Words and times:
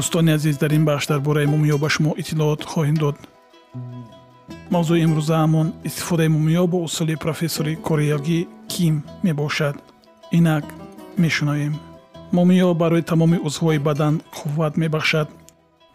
дӯстони 0.00 0.32
азиз 0.38 0.56
дар 0.62 0.72
ин 0.78 0.84
бахш 0.90 1.04
дар 1.10 1.20
бораи 1.26 1.46
мумиё 1.52 1.76
ба 1.82 1.88
шумо 1.94 2.10
иттилоот 2.20 2.60
хоҳем 2.72 2.96
дод 3.02 3.16
мавзӯи 4.74 5.02
имрӯзаамон 5.06 5.68
истифодаи 5.88 6.28
мумиё 6.36 6.64
бо 6.72 6.78
усули 6.86 7.14
профессори 7.24 7.72
кореягӣ 7.86 8.40
ким 8.72 8.94
мебошад 9.24 9.76
инак 10.38 10.64
мешунавем 11.22 11.74
мумиё 12.36 12.68
барои 12.82 13.08
тамоми 13.10 13.38
узвҳои 13.48 13.78
бадан 13.88 14.14
қувват 14.38 14.74
мебахшад 14.82 15.28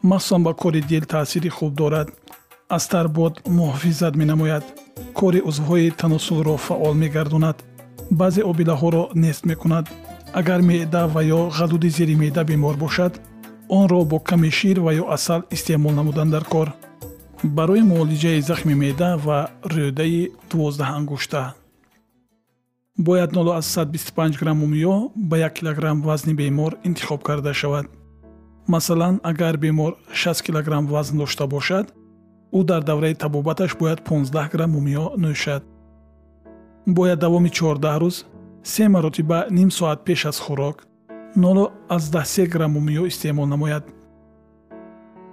махсусан 0.10 0.42
ба 0.48 0.54
кори 0.62 0.82
дил 0.90 1.04
таъсири 1.14 1.50
хуб 1.58 1.72
дорад 1.82 2.08
аз 2.76 2.84
тарбод 2.94 3.34
муҳофизат 3.58 4.14
менамояд 4.22 4.66
кори 5.20 5.40
узвҳои 5.50 5.94
таносулро 6.00 6.56
фаъол 6.68 6.94
мегардонад 7.04 7.58
баъзе 8.20 8.42
обилаҳоро 8.52 9.04
нест 9.24 9.44
мекунад 9.52 9.86
агар 10.40 10.62
меъда 10.70 11.04
ва 11.14 11.22
ё 11.38 11.42
ғадуди 11.58 11.90
зери 11.98 12.16
меъда 12.22 12.44
бемор 12.50 12.76
бошад 12.86 13.14
онро 13.70 14.06
бо 14.06 14.20
ками 14.20 14.50
шир 14.50 14.80
ва 14.80 14.92
ё 14.94 15.06
асал 15.10 15.42
истеъмол 15.52 15.92
намудан 15.92 16.30
дар 16.30 16.44
кор. 16.44 16.74
Барои 17.44 17.82
муолиҷаи 17.82 18.42
захми 18.42 18.76
меъда 18.76 19.18
ва 19.26 19.50
рӯдаи 19.74 20.32
дувоздаҳангушта 20.50 21.54
бояд 22.98 23.32
0125 23.34 24.40
грамм 24.40 24.58
мумиё 24.60 25.12
ба 25.16 25.38
1 25.38 25.54
килограмм 25.54 26.02
вазни 26.02 26.34
бемор 26.34 26.78
интихоб 26.84 27.24
карда 27.24 27.54
шавад. 27.54 27.86
Масалан 28.68 29.20
агар 29.24 29.58
бемор 29.58 29.98
6 30.14 30.44
килограмм 30.44 30.88
вазн 30.88 31.18
дошта 31.18 31.48
бошад 31.48 31.94
ӯ 32.54 32.64
дар 32.64 32.84
давраи 32.84 33.14
табобаташ 33.14 33.76
бояд 33.76 34.00
15 34.04 34.52
грамм 34.52 34.72
мумиё 34.72 35.16
нӯшад. 35.18 35.64
Бояд 36.86 37.20
давоми 37.20 37.50
14 37.50 38.00
рӯз 38.02 38.26
се 38.64 38.88
маротиба 38.88 39.48
ним 39.52 39.72
соат 39.72 40.06
пеш 40.06 40.26
аз 40.26 40.40
хӯрок 40.40 40.78
0 41.36 42.48
грамм 42.48 42.72
мумиё 42.72 43.08
истеъмол 43.08 43.46
намояд. 43.46 43.84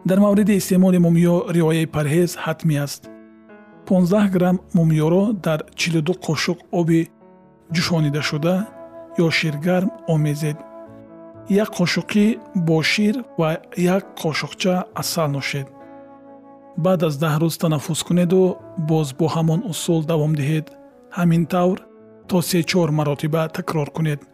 Дар 0.05 0.19
мавриди 0.19 0.55
истеъмоли 0.57 0.99
мумиё 0.99 1.53
риояи 1.53 1.87
парҳез 1.87 2.37
ҳатмӣ 2.45 2.77
аст. 2.83 3.09
15 3.87 4.31
грамм 4.31 4.61
мумиёро 4.75 5.33
дар 5.33 5.61
42 5.77 6.15
қошуқ 6.27 6.59
оби 6.73 7.11
ҷӯшонидашуда 7.75 8.55
ё 9.19 9.31
ширгарм 9.31 9.91
омезед. 10.09 10.57
Як 11.49 11.69
қошуқӣ 11.79 12.39
бо 12.57 12.83
шир 12.83 13.15
ва 13.39 13.59
як 13.77 14.05
қошуқча 14.23 14.85
асал 14.95 15.31
нӯшед 15.31 15.67
баъд 16.85 17.03
аз 17.03 17.15
даҳ 17.23 17.35
рӯз 17.43 17.55
танаффус 17.63 18.03
кунеду 18.09 18.57
боз 18.91 19.09
бо 19.19 19.27
ҳамон 19.35 19.61
усул 19.71 20.01
давом 20.11 20.33
диҳед. 20.41 20.67
Ҳамин 21.19 21.43
тавр 21.53 21.79
то 22.29 22.37
се-чор 22.49 22.89
маротиба 22.99 23.43
такрор 23.49 23.91
кунед 23.97 24.32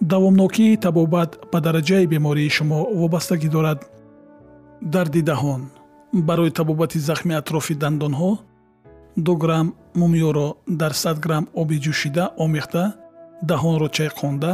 давомнокии 0.00 0.76
табобат 0.76 1.30
ба 1.52 1.60
дараҷаи 1.60 2.06
бемории 2.06 2.48
шумо 2.48 2.80
вобастагӣ 3.00 3.48
дорад. 3.48 3.80
Дарди 4.82 5.22
даҳон. 5.22 5.62
Барои 6.12 6.50
табобати 6.50 6.98
захми 6.98 7.34
атрофи 7.34 7.74
дандонҳо 7.74 8.38
ду 9.16 9.36
грамм 9.36 9.74
мумиёро 10.00 10.48
дар 10.80 10.92
сад 11.02 11.18
грамм 11.24 11.44
оби 11.60 11.76
ҷӯшида 11.84 12.24
омехта 12.44 12.84
даҳонро 13.50 13.88
чайқонда 13.96 14.52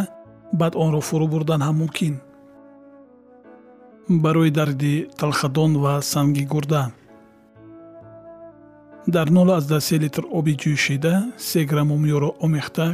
баъд 0.60 0.74
онро 0.84 1.00
фурӯ 1.08 1.26
бурдан 1.32 1.60
ҳам 1.66 1.76
мумкин. 1.82 2.14
Барои 4.08 4.50
дарди 4.50 5.08
талхадон 5.20 5.72
ва 5.82 6.02
санги 6.02 6.44
гурда. 6.52 6.82
Дар 9.06 9.28
03 9.30 9.98
литр 10.02 10.24
оби 10.38 10.52
ҷӯшида 10.62 11.14
се 11.36 11.64
грамм 11.64 11.88
мумиёро 11.92 12.30
омехта 12.44 12.86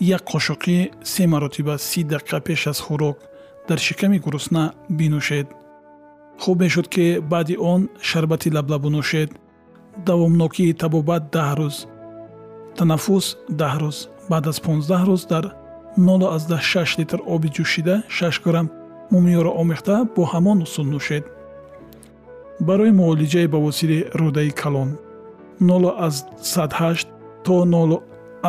як 0.00 0.22
қошуқи 0.24 0.90
се 1.02 1.26
маротиба 1.26 1.78
си 1.78 2.04
дақиқа 2.04 2.40
пеш 2.40 2.66
аз 2.66 2.80
хӯрок 2.80 3.16
дар 3.68 3.78
шиками 3.78 4.18
гурусна 4.18 4.72
бинӯшед. 4.90 5.46
Хуб 6.38 6.60
мешуд 6.60 6.88
ки 6.88 7.20
баъди 7.20 7.56
он 7.56 7.88
шарбати 8.00 8.50
лаблабу 8.50 8.88
нӯшед. 8.90 9.30
Давомнокии 10.06 10.74
табобат 10.74 11.22
даҳ 11.32 11.50
рӯз 11.58 11.76
танаффус 12.76 13.26
даҳ 13.60 13.74
рӯз 13.82 13.98
баъд 14.30 14.46
аз 14.50 14.58
понздаҳ 14.60 15.02
рӯз 15.08 15.22
дар 15.32 15.44
06 15.96 16.98
литр 16.98 17.18
оби 17.34 17.48
ҷӯшида 17.48 17.96
6 18.08 18.42
грамм 18.44 18.70
мумиёро 19.12 19.50
омехта 19.60 19.96
бо 20.14 20.22
ҳамон 20.32 20.62
усул 20.62 20.86
нӯшед. 20.94 21.24
Барои 22.60 22.92
муолиҷаи 23.00 23.46
бавосири 23.54 23.98
рӯдаи 24.20 24.50
калон 24.50 24.90
08 25.60 27.06
то 27.44 27.64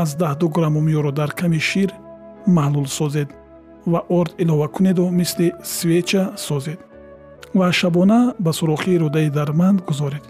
012 0.05 0.49
грамм 0.55 0.73
мумиёро 0.73 1.11
дар 1.11 1.31
ками 1.31 1.59
шир 1.59 1.89
маҳлул 2.45 2.87
созед 2.87 3.29
ва 3.85 3.99
орд 4.09 4.33
илова 4.37 4.67
кунеду 4.67 5.09
мисли 5.09 5.53
свеча 5.63 6.33
созед 6.37 6.79
ва 7.53 7.71
шабона 7.71 8.33
ба 8.39 8.51
сурохии 8.53 8.99
рӯдаи 9.03 9.29
дарманд 9.29 9.79
гузоред. 9.87 10.23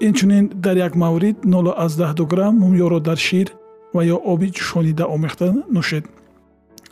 Инчунин 0.00 0.50
дар 0.54 0.76
як 0.76 0.94
маврид 0.94 1.36
012 1.44 2.26
грамм 2.26 2.54
мумиёро 2.62 3.00
дар 3.00 3.18
шир 3.18 3.48
ва 3.94 4.02
ё 4.04 4.16
оби 4.32 4.48
ҷӯшонида 4.56 5.04
омехта 5.14 5.48
нӯшед. 5.74 6.04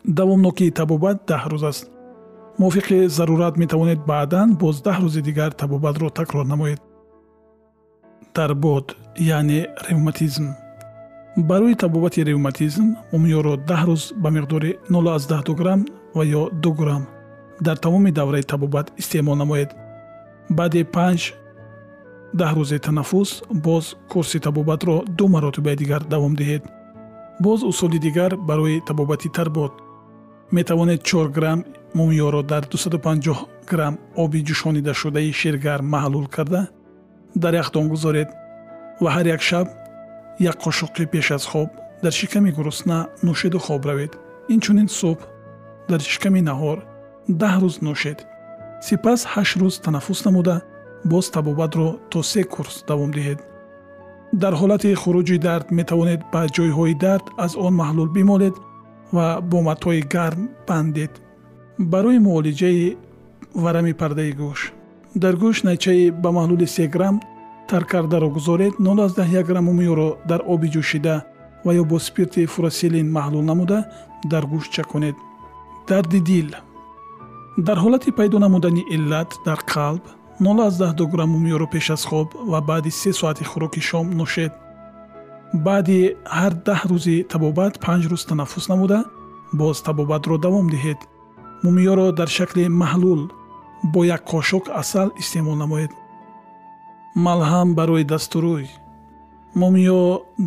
Давомнокии 0.05 0.71
табобат 0.71 1.19
даҳ 1.27 1.43
рӯз 1.53 1.65
аст. 1.71 1.85
Мувофиқи 2.59 3.09
зарурат 3.17 3.57
метавонед 3.57 4.01
баъдан 4.11 4.49
боз 4.63 4.77
даҳ 4.87 4.99
рӯзи 5.05 5.21
дигар 5.29 5.51
табобатро 5.53 6.11
такрор 6.11 6.47
намоед. 6.47 6.81
Тарбод 8.35 8.97
яъне 9.17 9.61
ревматизм 9.89 10.47
барои 11.39 11.75
табобати 11.75 12.25
ревматизм 12.25 12.97
мумиёро 13.13 13.55
даҳ 13.57 13.83
рӯз 13.89 14.03
ба 14.23 14.29
миқдори 14.31 14.71
012 14.91 15.55
грамм 15.55 15.87
ва 16.15 16.25
ё 16.25 16.43
2 16.51 16.75
грамм 16.81 17.07
дар 17.61 17.77
тамоми 17.77 18.11
давраи 18.11 18.43
табобат 18.43 18.93
истеъмол 18.97 19.37
намоед. 19.37 19.71
Баъди 20.51 20.85
панҷ 20.85 21.21
даҳ 22.35 22.53
рӯзи 22.59 22.79
танаффус 22.79 23.31
боз 23.53 23.85
курси 24.11 24.39
табобатро 24.41 25.05
ду 25.19 25.29
маротибаи 25.29 25.77
дигар 25.77 26.03
давом 26.03 26.35
диҳед. 26.37 26.63
Боз 27.41 27.63
усули 27.63 27.99
дигар 27.99 28.37
барои 28.37 28.83
табобати 28.89 29.29
тарбод 29.29 29.73
метавонед 30.53 31.01
4 31.03 31.29
грамм 31.37 31.65
мумиёро 31.95 32.43
дар 32.43 32.63
250 32.67 33.37
грамм 33.71 33.99
оби 34.17 34.39
ҷӯшонидашудаи 34.49 35.33
ширгарм 35.33 35.87
маҳлул 35.95 36.27
карда 36.27 36.69
дар 37.35 37.55
яхдон 37.55 37.89
гузоред 37.89 38.29
ва 39.01 39.11
ҳар 39.17 39.27
як 39.37 39.43
шаб 39.43 39.69
як 40.39 40.57
қошуқи 40.65 41.07
пеш 41.07 41.31
аз 41.31 41.45
хоб 41.47 41.69
дар 42.03 42.13
шиками 42.13 42.51
гурусна 42.51 43.09
нӯшеду 43.23 43.59
хоб 43.59 43.87
равед. 43.87 44.13
Инчунин 44.49 44.89
субҳ 44.89 45.21
дар 45.89 46.01
шиками 46.01 46.41
наҳор 46.51 46.79
даҳ 47.41 47.55
рӯз 47.63 47.77
нӯшед. 47.87 48.19
Сипас 48.87 49.21
ҳашт 49.33 49.55
рӯз 49.61 49.75
танаффус 49.85 50.21
намуда 50.27 50.57
боз 51.05 51.27
табобатро 51.31 51.89
то 52.11 52.23
се 52.23 52.43
курс 52.55 52.85
давом 52.89 53.11
диҳед. 53.17 53.39
Дар 54.43 54.55
ҳолати 54.61 54.95
хуруҷи 55.03 55.39
дард 55.47 55.67
метавонед 55.79 56.21
ба 56.33 56.41
ҷойҳои 56.57 56.95
дард 57.05 57.25
аз 57.45 57.53
он 57.67 57.75
маҳлул 57.83 58.09
бимолед 58.17 58.55
ва 59.17 59.27
бо 59.51 59.59
матои 59.69 60.01
гарм 60.15 60.43
бандед 60.69 61.13
барои 61.93 62.19
муолиҷаи 62.27 62.97
варами 63.63 63.93
пардаи 64.01 64.33
гӯш. 64.41 64.61
Дар 65.23 65.35
гӯш 65.43 65.57
найчаи 65.69 66.11
ба 66.23 66.31
маҳлули 66.37 66.67
се 66.77 66.85
грамм 66.95 67.17
тар 67.69 67.85
кардаро 67.85 68.29
гузоред 68.31 68.75
01 68.79 69.43
грамм 69.49 69.69
умиёро 69.69 70.09
дар 70.31 70.41
оби 70.47 70.69
ҷӯшида 70.75 71.17
ва 71.65 71.73
ё 71.81 71.85
бо 71.85 71.99
спирти 71.99 72.47
фурасилин 72.47 73.07
маҳлул 73.17 73.45
намуда 73.51 73.79
дар 74.33 74.45
гӯш 74.53 74.65
чаконед. 74.75 75.17
Дарди 75.89 76.21
дил. 76.21 76.49
Дар 77.67 77.79
ҳолати 77.85 78.11
пайдо 78.19 78.39
намудани 78.39 78.83
иллат 78.95 79.31
дар 79.47 79.61
қалб 79.73 80.03
0 80.41 81.07
грамм 81.13 81.37
умиёро 81.39 81.67
пеш 81.73 81.91
аз 81.91 82.05
хоб 82.05 82.29
ва 82.51 82.61
баъди 82.61 82.91
се 82.91 83.13
соати 83.13 83.45
хӯроки 83.51 83.81
шом 83.81 84.07
нӯшед 84.19 84.53
баъди 85.67 85.99
ҳар 86.39 86.53
даҳ 86.67 86.81
рӯзи 86.91 87.17
табобат 87.33 87.75
панҷ 87.85 88.03
рӯз 88.11 88.23
танаффус 88.29 88.69
намуда 88.69 88.99
боз 89.61 89.77
табобатро 89.87 90.37
давом 90.45 90.67
диҳед. 90.75 91.01
Мумиёро 91.65 92.07
дар 92.19 92.29
шакли 92.37 92.65
маҳлул 92.83 93.21
бо 93.93 94.01
як 94.17 94.23
қошук 94.33 94.65
асал 94.83 95.09
истеъмол 95.21 95.57
намоед 95.65 95.91
малҳам 97.27 97.69
барои 97.79 98.05
дастурӯй 98.13 98.65
мумиё 99.61 100.03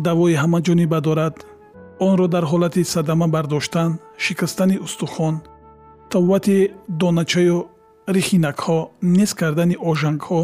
давои 0.06 0.34
ҳамаҷониба 0.42 0.98
дорад. 1.08 1.36
Онро 2.08 2.26
дар 2.34 2.44
ҳолати 2.52 2.82
садама 2.94 3.26
бардоштан 3.34 3.90
шикастани 4.24 4.76
устухон 4.86 5.34
таввати 6.12 6.58
доначаю 7.00 7.58
рихинакҳо 8.16 8.78
нест 9.16 9.34
кардани 9.40 9.76
ожангҳо 9.90 10.42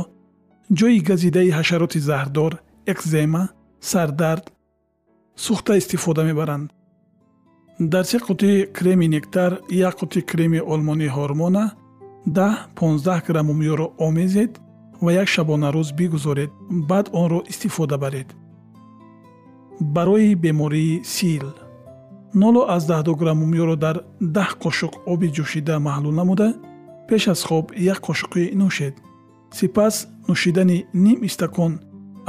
ҷои 0.79 0.99
газидаи 1.09 1.55
ҳашароти 1.59 1.99
заҳрдор 2.09 2.53
экзема 2.93 3.43
сардард 3.91 4.45
сӯхта 5.45 5.73
истифода 5.81 6.23
мебаранд. 6.31 6.69
Дар 7.93 8.05
се 8.11 8.19
қутии 8.19 8.67
креми 8.77 9.07
нектар 9.15 9.51
як 9.89 9.95
қути 10.01 10.21
креми 10.31 10.61
олмонии 10.75 11.15
ҳормона 11.17 11.65
даҳ 12.37 12.55
понздаҳ 12.79 13.19
грамм 13.27 13.49
умиёро 13.55 13.87
омезед 14.07 14.53
ва 15.05 15.11
як 15.13 15.29
шабонарӯз 15.35 15.89
бигузоред 15.99 16.51
баъд 16.71 17.07
онро 17.13 17.41
истифода 17.49 17.99
баред. 17.99 18.29
Барои 19.81 20.35
бемории 20.35 21.01
сил. 21.05 21.47
Ноло 22.35 22.63
аз 22.69 22.83
даҳду 22.87 23.15
грамм 23.21 23.43
умиёро 23.47 23.77
дар 23.77 23.97
даҳ 24.37 24.51
қошуқ 24.63 24.93
оби 25.13 25.29
ҷӯшида 25.37 25.75
маҳлул 25.89 26.15
намуда 26.21 26.49
пеш 27.09 27.29
аз 27.29 27.41
хоб 27.49 27.67
як 27.93 27.99
қошуқӣ 28.07 28.45
нӯшед. 28.61 28.95
Сипас 29.57 29.95
нӯшидани 30.29 30.79
ним 31.05 31.19
истакон 31.29 31.73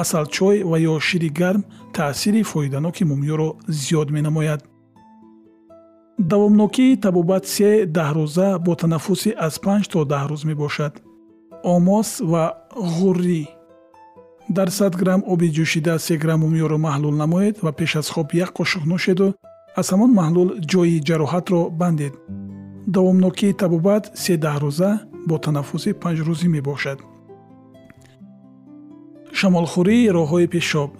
асалчой 0.01 0.57
ва 0.69 0.77
ё 0.91 0.93
шири 1.07 1.29
гарм 1.39 1.61
таъсири 1.95 2.43
фоиданоки 2.51 3.03
мумиёро 3.11 3.49
зиёд 3.67 4.09
менамояд. 4.15 4.61
Давомнокии 6.19 6.99
табобат 7.03 7.45
се 7.47 7.69
даҳрӯза 7.97 8.59
бо 8.65 8.75
танаффуси 8.75 9.31
аз 9.47 9.55
панҷ 9.63 9.83
то 9.91 9.99
даҳ 10.11 10.23
рӯз 10.31 10.41
мебошад. 10.49 10.93
Омос 11.63 12.09
ва 12.31 12.43
ғуррӣ. 12.75 13.47
Дар 14.49 14.69
100 14.69 14.95
грамм 14.95 15.23
оби 15.27 15.47
ҷӯшида 15.55 15.99
се 15.99 16.17
грамм 16.17 16.43
умиёро 16.43 16.77
маҳлул 16.77 17.15
намоед 17.15 17.55
ва 17.63 17.71
пеш 17.71 17.95
аз 17.95 18.09
хоб 18.09 18.27
як 18.33 18.49
қошуқ 18.57 18.83
нӯшеду 18.91 19.27
аз 19.79 19.87
ҳамон 19.93 20.11
маҳлул 20.19 20.49
ҷои 20.71 21.03
ҷароҳатро 21.07 21.61
бандед. 21.81 22.13
Давомнокии 22.95 23.57
табобат 23.61 24.03
се 24.23 24.33
даҳрӯза 24.45 24.89
бо 25.27 25.35
танаффуси 25.45 25.91
панҷрӯзӣ 26.03 26.47
мебошад. 26.55 26.99
Шамолхӯрии 29.39 30.11
роҳҳои 30.17 30.47
пешоб 30.55 30.91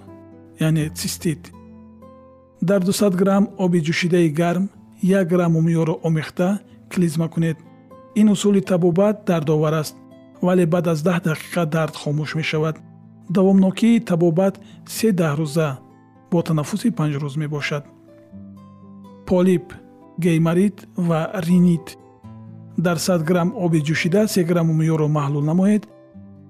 яъне 0.68 0.86
цистит. 1.00 1.42
Дар 2.70 2.82
200 2.84 3.16
грамм 3.22 3.46
оби 3.64 3.80
ҷӯшидаи 3.88 4.30
гарм 4.40 4.66
як 5.20 5.26
грамм 5.34 5.54
умиёро 5.60 5.96
омехта 6.08 6.60
клизма 6.92 7.28
кунед. 7.34 7.58
Ин 8.16 8.28
усули 8.30 8.62
табобат 8.62 9.16
дардовар 9.28 9.74
аст 9.74 9.96
вале 10.42 10.66
баъд 10.74 10.86
аз 10.94 11.00
даҳ 11.08 11.20
дақиқа 11.30 11.64
дард 11.76 11.96
хомӯш 12.02 12.32
мешавад. 12.40 12.76
Давомнокии 13.38 14.04
табобат 14.10 14.56
се 14.96 15.10
даҳрӯза 15.22 15.70
бо 16.32 16.40
танаффуси 16.48 16.90
панҷрӯз 16.98 17.36
мебошад. 17.42 17.84
Полип 19.28 19.66
геймарит 20.26 20.78
ва 21.08 21.22
ринит. 21.46 21.88
Дар 22.86 22.98
100 22.98 23.24
грамм 23.30 23.50
оби 23.66 23.80
ҷӯшида 23.88 24.22
се 24.28 24.42
грамм 24.44 24.68
умиёро 24.74 25.08
маҳлул 25.18 25.44
намоед 25.52 25.84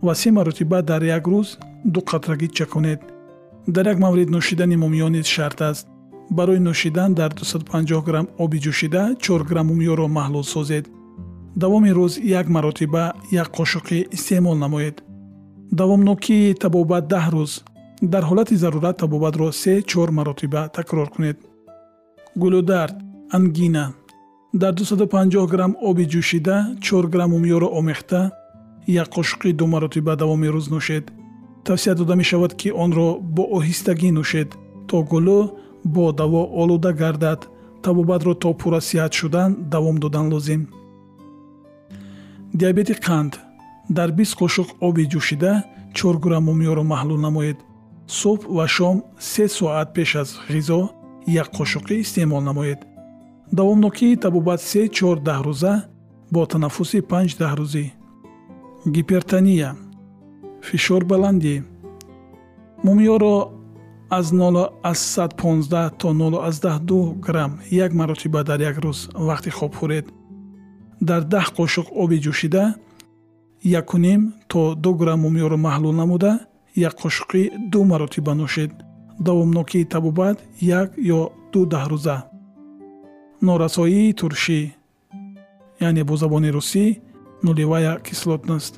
ва 0.06 0.14
се 0.16 0.30
маротиба 0.32 0.80
дар 0.82 1.02
як 1.18 1.26
рӯз 1.32 1.50
ду 1.94 2.00
қатрагӣ 2.12 2.48
чаконед. 2.58 3.02
Дар 3.76 3.86
як 3.94 4.00
маврид 4.00 4.30
нӯшидани 4.36 4.76
мумиё 4.84 5.08
низ 5.16 5.28
шарт 5.36 5.62
аст. 5.70 5.88
Барои 6.38 6.60
нӯшидан 6.68 7.12
дар 7.20 7.32
250 7.34 8.02
грамм 8.08 8.28
оби 8.38 8.58
ҷӯшида 8.66 9.04
4 9.20 9.44
грамм 9.50 9.72
умиёро 9.74 10.08
маҳлул 10.08 10.44
созед 10.44 10.86
давоми 11.56 11.90
рӯз 11.90 12.14
як 12.24 12.48
маротиба 12.48 13.14
як 13.32 13.48
қошуқӣ 13.58 14.08
истеъмол 14.16 14.56
намоед. 14.56 15.04
Давомнокии 15.72 16.54
табобат 16.54 17.08
даҳ 17.08 17.26
рӯз 17.36 17.52
дар 18.02 18.24
ҳолати 18.24 18.56
зарурат 18.56 18.98
табобатро 18.98 19.52
се 19.52 19.82
чор 19.82 20.10
маротиба 20.12 20.70
такрор 20.76 21.10
кунед. 21.10 21.38
Гулудард 22.36 22.96
ангина. 23.32 23.94
Дар 24.54 24.74
250 24.74 25.48
грамм 25.48 25.76
оби 25.82 26.06
ҷӯшида 26.06 26.82
4 26.82 27.08
грамм 27.08 27.34
умиёро 27.34 27.68
омехта 27.80 28.32
як 28.88 29.08
қошуқи 29.16 29.54
ду 29.54 29.68
маротиба 29.68 30.16
давоми 30.16 30.48
рӯз 30.48 30.70
нӯшед. 30.70 31.06
Тавсия 31.66 31.96
дода 31.96 32.16
мешавад 32.16 32.54
ки 32.54 32.70
онро 32.72 33.18
бо 33.22 33.44
оҳистагӣ 33.58 34.12
нӯшед 34.12 34.50
то 34.88 35.04
гулӯ 35.12 35.50
бо 35.86 36.12
даво 36.12 36.42
олуда 36.62 36.92
гардад 36.94 37.48
табобатро 37.84 38.34
то 38.34 38.54
пурра 38.54 38.82
сиҳат 38.82 39.14
шудан 39.14 39.50
давом 39.74 39.98
додан 39.98 40.26
лозим 40.34 40.62
диабети 42.54 42.94
қанд. 42.94 43.40
Дар 43.90 44.12
бист 44.12 44.36
қошуқ 44.38 44.70
оби 44.82 45.04
ҷӯшида 45.12 45.64
чор 45.94 46.16
грамм 46.24 46.50
умиёро 46.50 46.84
маҳлул 46.84 47.20
намоед. 47.28 47.58
Субҳ 48.08 48.42
ва 48.58 48.68
шом 48.68 48.98
се 49.20 49.48
соат 49.48 49.94
пеш 49.94 50.16
аз 50.16 50.30
ғизо 50.50 50.90
як 51.28 51.48
қошуқӣ 51.58 51.96
истеъмол 52.04 52.42
намоед. 52.42 52.80
Давомнокии 53.52 54.20
табобат 54.24 54.62
се 54.62 54.82
чор 54.88 55.18
даҳрӯза 55.30 55.74
бо 56.34 56.46
танаффуси 56.46 57.00
панҷ 57.12 57.32
даҳрӯзӣ. 57.42 57.86
Гипертания 58.96 59.70
фишор 60.68 61.04
баландӣ. 61.12 61.56
Мумиёро 62.86 63.36
аз 64.10 64.26
0 64.34 64.70
аз 64.84 65.00
115 65.00 65.90
то 66.00 66.08
0 66.14 66.48
аз 66.48 66.60
12 66.62 67.20
грамм 67.26 67.60
як 67.72 67.94
маротиба 67.94 68.44
дар 68.44 68.60
як 68.60 68.78
рӯз 68.78 69.00
вақти 69.30 69.50
хоб 69.50 69.76
хӯред 69.76 70.06
дар 71.02 71.22
даҳ 71.34 71.48
қошуқ 71.58 71.88
оби 72.02 72.18
ҷӯшида 72.26 72.64
якуним 73.82 74.22
то 74.52 74.76
ду 74.84 74.92
грамм 75.00 75.20
мумиёро 75.26 75.58
маҳлул 75.68 75.94
намуда 76.02 76.32
як 76.76 76.94
қошуқи 77.04 77.42
ду 77.72 77.84
маротиба 77.84 78.34
нӯшед 78.42 78.72
давомнокии 79.20 79.86
табобат 79.94 80.38
як 80.62 80.90
ё 80.98 81.22
ду 81.52 81.66
даҳрӯза. 81.74 82.18
Норасоии 83.42 84.14
туршӣ 84.20 84.60
яъне 85.88 86.04
бо 86.04 86.16
забони 86.16 86.50
русӣ 86.56 86.86
нулевая 87.44 88.00
кислотност. 88.08 88.74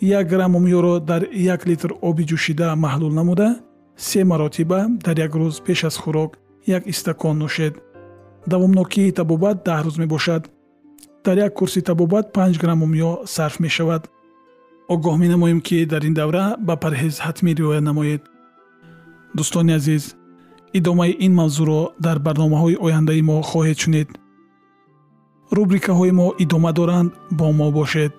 Як 0.00 0.28
грамм 0.28 0.52
мумиёро 0.56 1.00
дар 1.00 1.22
як 1.32 1.66
литр 1.66 1.90
оби 2.08 2.24
ҷӯшида 2.30 2.68
маҳлул 2.84 3.12
намуда 3.18 3.48
се 3.96 4.24
маротиба 4.24 4.80
дар 5.04 5.16
як 5.26 5.32
рӯз 5.40 5.56
пеш 5.66 5.84
аз 5.84 5.96
хӯрок 6.02 6.30
як 6.66 6.86
истакон 6.86 7.36
нӯшед 7.42 7.74
давомнокии 8.46 9.12
табобат 9.12 9.56
даҳ 9.66 9.80
рӯз 9.86 9.96
мебошад 10.02 10.42
дар 11.26 11.38
як 11.46 11.54
курси 11.58 11.80
табобат 11.82 12.26
панҷ 12.36 12.54
грамм 12.62 12.80
умиё 12.86 13.26
сарф 13.34 13.56
мешавад. 13.64 14.02
Огоҳ 14.94 15.16
менамоем 15.22 15.60
ки 15.66 15.78
дар 15.92 16.02
ин 16.08 16.14
давра 16.14 16.44
ба 16.66 16.74
парҳез 16.84 17.14
ҳатмӣ 17.26 17.50
риоя 17.58 17.80
намоед. 17.80 18.22
Дӯстони 19.36 19.72
азиз 19.78 20.04
идомаи 20.78 21.12
ин 21.26 21.32
мавзӯъро 21.40 21.80
дар 22.04 22.16
барномаҳои 22.26 22.80
ояндаи 22.86 23.22
мо 23.28 23.36
хоҳед 23.50 23.78
шунид 23.82 24.08
рубрикаҳои 25.56 26.12
мо 26.18 26.28
идома 26.44 26.72
доранд 26.78 27.10
бо 27.38 27.46
мо 27.58 27.68
бошед. 27.78 28.14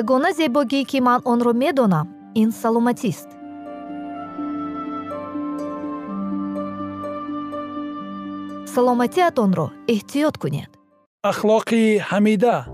Ягона 0.00 0.30
зебогӣ 0.38 0.80
ки 0.90 0.98
ман 1.06 1.20
онро 1.32 1.52
медонам 1.62 2.06
ин 2.42 2.48
саломатист. 2.60 3.28
Саломатиатонро 8.74 9.66
эҳтиёт 9.94 10.36
кунед 10.42 10.81
اخلاقی 11.24 11.98
حمیده. 11.98 12.64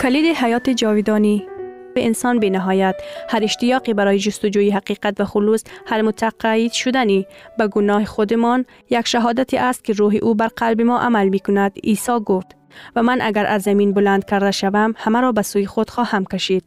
کلید 0.00 0.36
حیات 0.36 0.70
جاویدانی 0.70 1.46
به 1.94 2.04
انسان 2.06 2.38
به 2.38 2.50
نهایت 2.50 2.94
هر 3.28 3.44
اشتیاقی 3.44 3.94
برای 3.94 4.18
جستجوی 4.18 4.70
حقیقت 4.70 5.20
و 5.20 5.24
خلوص 5.24 5.64
هر 5.86 6.02
متقاعد 6.02 6.72
شدنی 6.72 7.26
به 7.58 7.68
گناه 7.68 8.04
خودمان 8.04 8.64
یک 8.90 9.08
شهادتی 9.08 9.56
است 9.56 9.84
که 9.84 9.92
روح 9.92 10.14
او 10.22 10.34
بر 10.34 10.48
قلب 10.48 10.80
ما 10.80 10.98
عمل 10.98 11.28
می 11.28 11.38
کند 11.38 11.78
عیسی 11.84 12.20
گفت. 12.26 12.56
و 12.96 13.02
من 13.02 13.18
اگر 13.20 13.46
از 13.46 13.62
زمین 13.62 13.92
بلند 13.92 14.24
کرده 14.24 14.50
شوم 14.50 14.94
همه 14.96 15.20
را 15.20 15.32
به 15.32 15.42
سوی 15.42 15.66
خود 15.66 15.90
خواهم 15.90 16.24
کشید. 16.24 16.64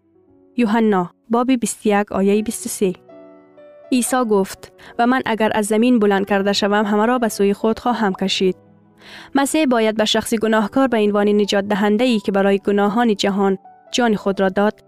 یوحنا 0.57 1.11
باب 1.29 1.51
21 1.51 2.11
آیه 2.11 2.43
23 2.43 2.93
عیسی 3.91 4.25
گفت 4.29 4.71
و 4.99 5.07
من 5.07 5.21
اگر 5.25 5.51
از 5.55 5.65
زمین 5.65 5.99
بلند 5.99 6.25
کرده 6.25 6.53
شوم 6.53 6.85
همه 6.85 7.05
را 7.05 7.19
به 7.19 7.29
سوی 7.29 7.53
خود 7.53 7.79
خواهم 7.79 8.13
کشید. 8.13 8.55
مسیح 9.35 9.65
باید 9.65 9.97
به 9.97 10.05
شخصی 10.05 10.37
گناهکار 10.37 10.87
به 10.87 10.97
عنوان 10.97 11.27
نجات 11.27 11.65
دهنده 11.65 12.03
ای 12.03 12.19
که 12.19 12.31
برای 12.31 12.57
گناهان 12.57 13.15
جهان 13.15 13.57
جان 13.91 14.15
خود 14.15 14.39
را 14.39 14.49
داد 14.49 14.79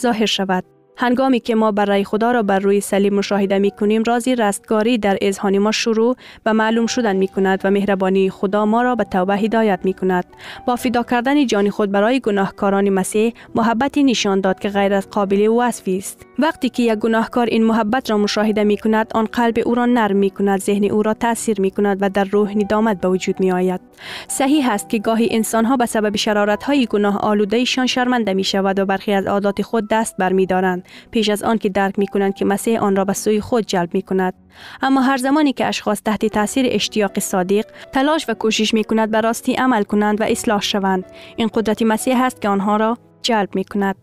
ظاهر 0.00 0.26
شود. 0.26 0.64
هنگامی 1.00 1.40
که 1.40 1.54
ما 1.54 1.72
برای 1.72 2.04
خدا 2.04 2.30
را 2.32 2.42
بر 2.42 2.58
روی 2.58 2.80
صلیب 2.80 3.12
مشاهده 3.12 3.58
می 3.58 3.70
کنیم 3.70 4.02
رازی 4.02 4.34
رستگاری 4.34 4.98
در 4.98 5.18
اذهان 5.20 5.58
ما 5.58 5.72
شروع 5.72 6.16
و 6.46 6.54
معلوم 6.54 6.86
شدن 6.86 7.16
می 7.16 7.28
کند 7.28 7.60
و 7.64 7.70
مهربانی 7.70 8.30
خدا 8.30 8.66
ما 8.66 8.82
را 8.82 8.94
به 8.94 9.04
توبه 9.04 9.36
هدایت 9.36 9.80
می 9.84 9.94
کند 9.94 10.24
با 10.66 10.76
فدا 10.76 11.02
کردن 11.02 11.46
جان 11.46 11.70
خود 11.70 11.90
برای 11.90 12.20
گناهکاران 12.20 12.88
مسیح 12.88 13.32
محبتی 13.54 14.02
نشان 14.04 14.40
داد 14.40 14.58
که 14.58 14.68
غیر 14.68 14.94
از 14.94 15.10
قابل 15.10 15.48
وصفی 15.48 15.98
است. 15.98 16.26
وقتی 16.38 16.68
که 16.68 16.82
یک 16.82 16.98
گناهکار 16.98 17.46
این 17.46 17.64
محبت 17.64 18.10
را 18.10 18.18
مشاهده 18.18 18.64
می 18.64 18.76
کند 18.76 19.10
آن 19.14 19.24
قلب 19.24 19.58
او 19.66 19.74
را 19.74 19.86
نرم 19.86 20.16
می 20.16 20.30
کند 20.30 20.60
ذهن 20.60 20.84
او 20.84 21.02
را 21.02 21.14
تاثیر 21.14 21.60
می 21.60 21.70
کند 21.70 21.98
و 22.00 22.10
در 22.10 22.24
روح 22.24 22.52
ندامت 22.56 23.00
به 23.00 23.08
وجود 23.08 23.40
می 23.40 23.52
آید 23.52 23.80
صحیح 24.28 24.70
است 24.70 24.88
که 24.88 24.98
گاهی 24.98 25.28
انسان 25.30 25.64
ها 25.64 25.76
به 25.76 25.86
سبب 25.86 26.16
شرارت 26.16 26.62
های 26.62 26.86
گناه 26.86 27.18
آلودهشان 27.18 27.86
شرمنده 27.86 28.34
می 28.34 28.44
شود 28.44 28.78
و 28.78 28.86
برخی 28.86 29.12
از 29.12 29.26
عادات 29.26 29.62
خود 29.62 29.88
دست 29.88 30.16
برمیدارند. 30.16 30.89
پیش 31.10 31.28
از 31.28 31.42
آن 31.42 31.58
که 31.58 31.68
درک 31.68 31.98
می 31.98 32.06
کنند 32.06 32.34
که 32.34 32.44
مسیح 32.44 32.80
آن 32.80 32.96
را 32.96 33.04
به 33.04 33.12
سوی 33.12 33.40
خود 33.40 33.66
جلب 33.66 33.94
می 33.94 34.02
کند 34.02 34.34
اما 34.82 35.00
هر 35.00 35.16
زمانی 35.16 35.52
که 35.52 35.66
اشخاص 35.66 36.02
تحت 36.02 36.26
تاثیر 36.26 36.66
اشتیاق 36.68 37.18
صادق 37.18 37.64
تلاش 37.92 38.24
و 38.28 38.34
کوشش 38.34 38.74
می 38.74 38.84
کند 38.84 39.10
به 39.10 39.20
راستی 39.20 39.54
عمل 39.54 39.82
کنند 39.82 40.20
و 40.20 40.24
اصلاح 40.24 40.60
شوند 40.60 41.04
این 41.36 41.50
قدرت 41.54 41.82
مسیح 41.82 42.22
است 42.22 42.40
که 42.40 42.48
آنها 42.48 42.76
را 42.76 42.98
جلب 43.22 43.54
می 43.54 43.64
کند 43.64 43.96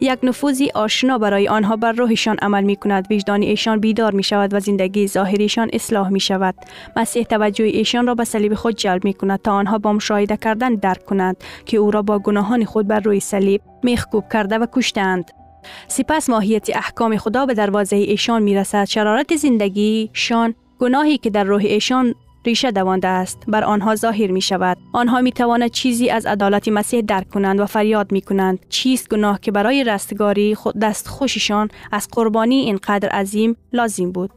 یک 0.00 0.18
نفوذی 0.22 0.70
آشنا 0.74 1.18
برای 1.18 1.48
آنها 1.48 1.76
بر 1.76 1.92
روحشان 1.92 2.36
عمل 2.42 2.64
می 2.64 2.76
کند 2.76 3.12
وجدان 3.12 3.42
ایشان 3.42 3.80
بیدار 3.80 4.12
می 4.12 4.22
شود 4.22 4.54
و 4.54 4.60
زندگی 4.60 5.08
ظاهریشان 5.08 5.70
اصلاح 5.72 6.08
می 6.08 6.20
شود 6.20 6.54
مسیح 6.96 7.24
توجه 7.24 7.64
ایشان 7.64 8.06
را 8.06 8.14
به 8.14 8.24
صلیب 8.24 8.54
خود 8.54 8.74
جلب 8.76 9.04
می 9.04 9.14
کند 9.14 9.42
تا 9.42 9.52
آنها 9.52 9.78
با 9.78 9.92
مشاهده 9.92 10.36
کردن 10.36 10.74
درک 10.74 11.04
کنند 11.04 11.36
که 11.66 11.76
او 11.76 11.90
را 11.90 12.02
با 12.02 12.18
گناهان 12.18 12.64
خود 12.64 12.88
بر 12.88 13.00
روی 13.00 13.20
صلیب 13.20 13.60
میخکوب 13.82 14.24
کرده 14.32 14.58
و 14.58 14.66
کشتند 14.72 15.30
سپس 15.88 16.30
ماهیت 16.30 16.76
احکام 16.76 17.16
خدا 17.16 17.46
به 17.46 17.54
دروازه 17.54 17.96
ایشان 17.96 18.42
می 18.42 18.54
رسد 18.54 18.84
شرارت 18.84 19.36
زندگیشان 19.36 20.54
گناهی 20.78 21.18
که 21.18 21.30
در 21.30 21.44
روح 21.44 21.62
ایشان 21.64 22.14
ریشه 22.46 22.70
دوانده 22.70 23.08
است. 23.08 23.38
بر 23.48 23.64
آنها 23.64 23.94
ظاهر 23.94 24.30
می 24.30 24.40
شود 24.40 24.78
آنها 24.92 25.20
می 25.20 25.32
توانند 25.32 25.70
چیزی 25.70 26.10
از 26.10 26.26
عدالت 26.26 26.68
مسیح 26.68 27.00
درک 27.00 27.28
کنند 27.28 27.60
و 27.60 27.66
فریاد 27.66 28.12
می 28.12 28.20
کنند 28.20 28.66
چیست 28.68 29.08
گناه 29.08 29.40
که 29.40 29.52
برای 29.52 29.84
رستگاری 29.84 30.54
خود 30.54 30.78
دست 30.78 31.08
خوششان 31.08 31.68
از 31.92 32.08
قربانی 32.12 32.56
اینقدر 32.56 33.08
عظیم 33.08 33.56
لازم 33.72 34.12
بود؟ 34.12 34.30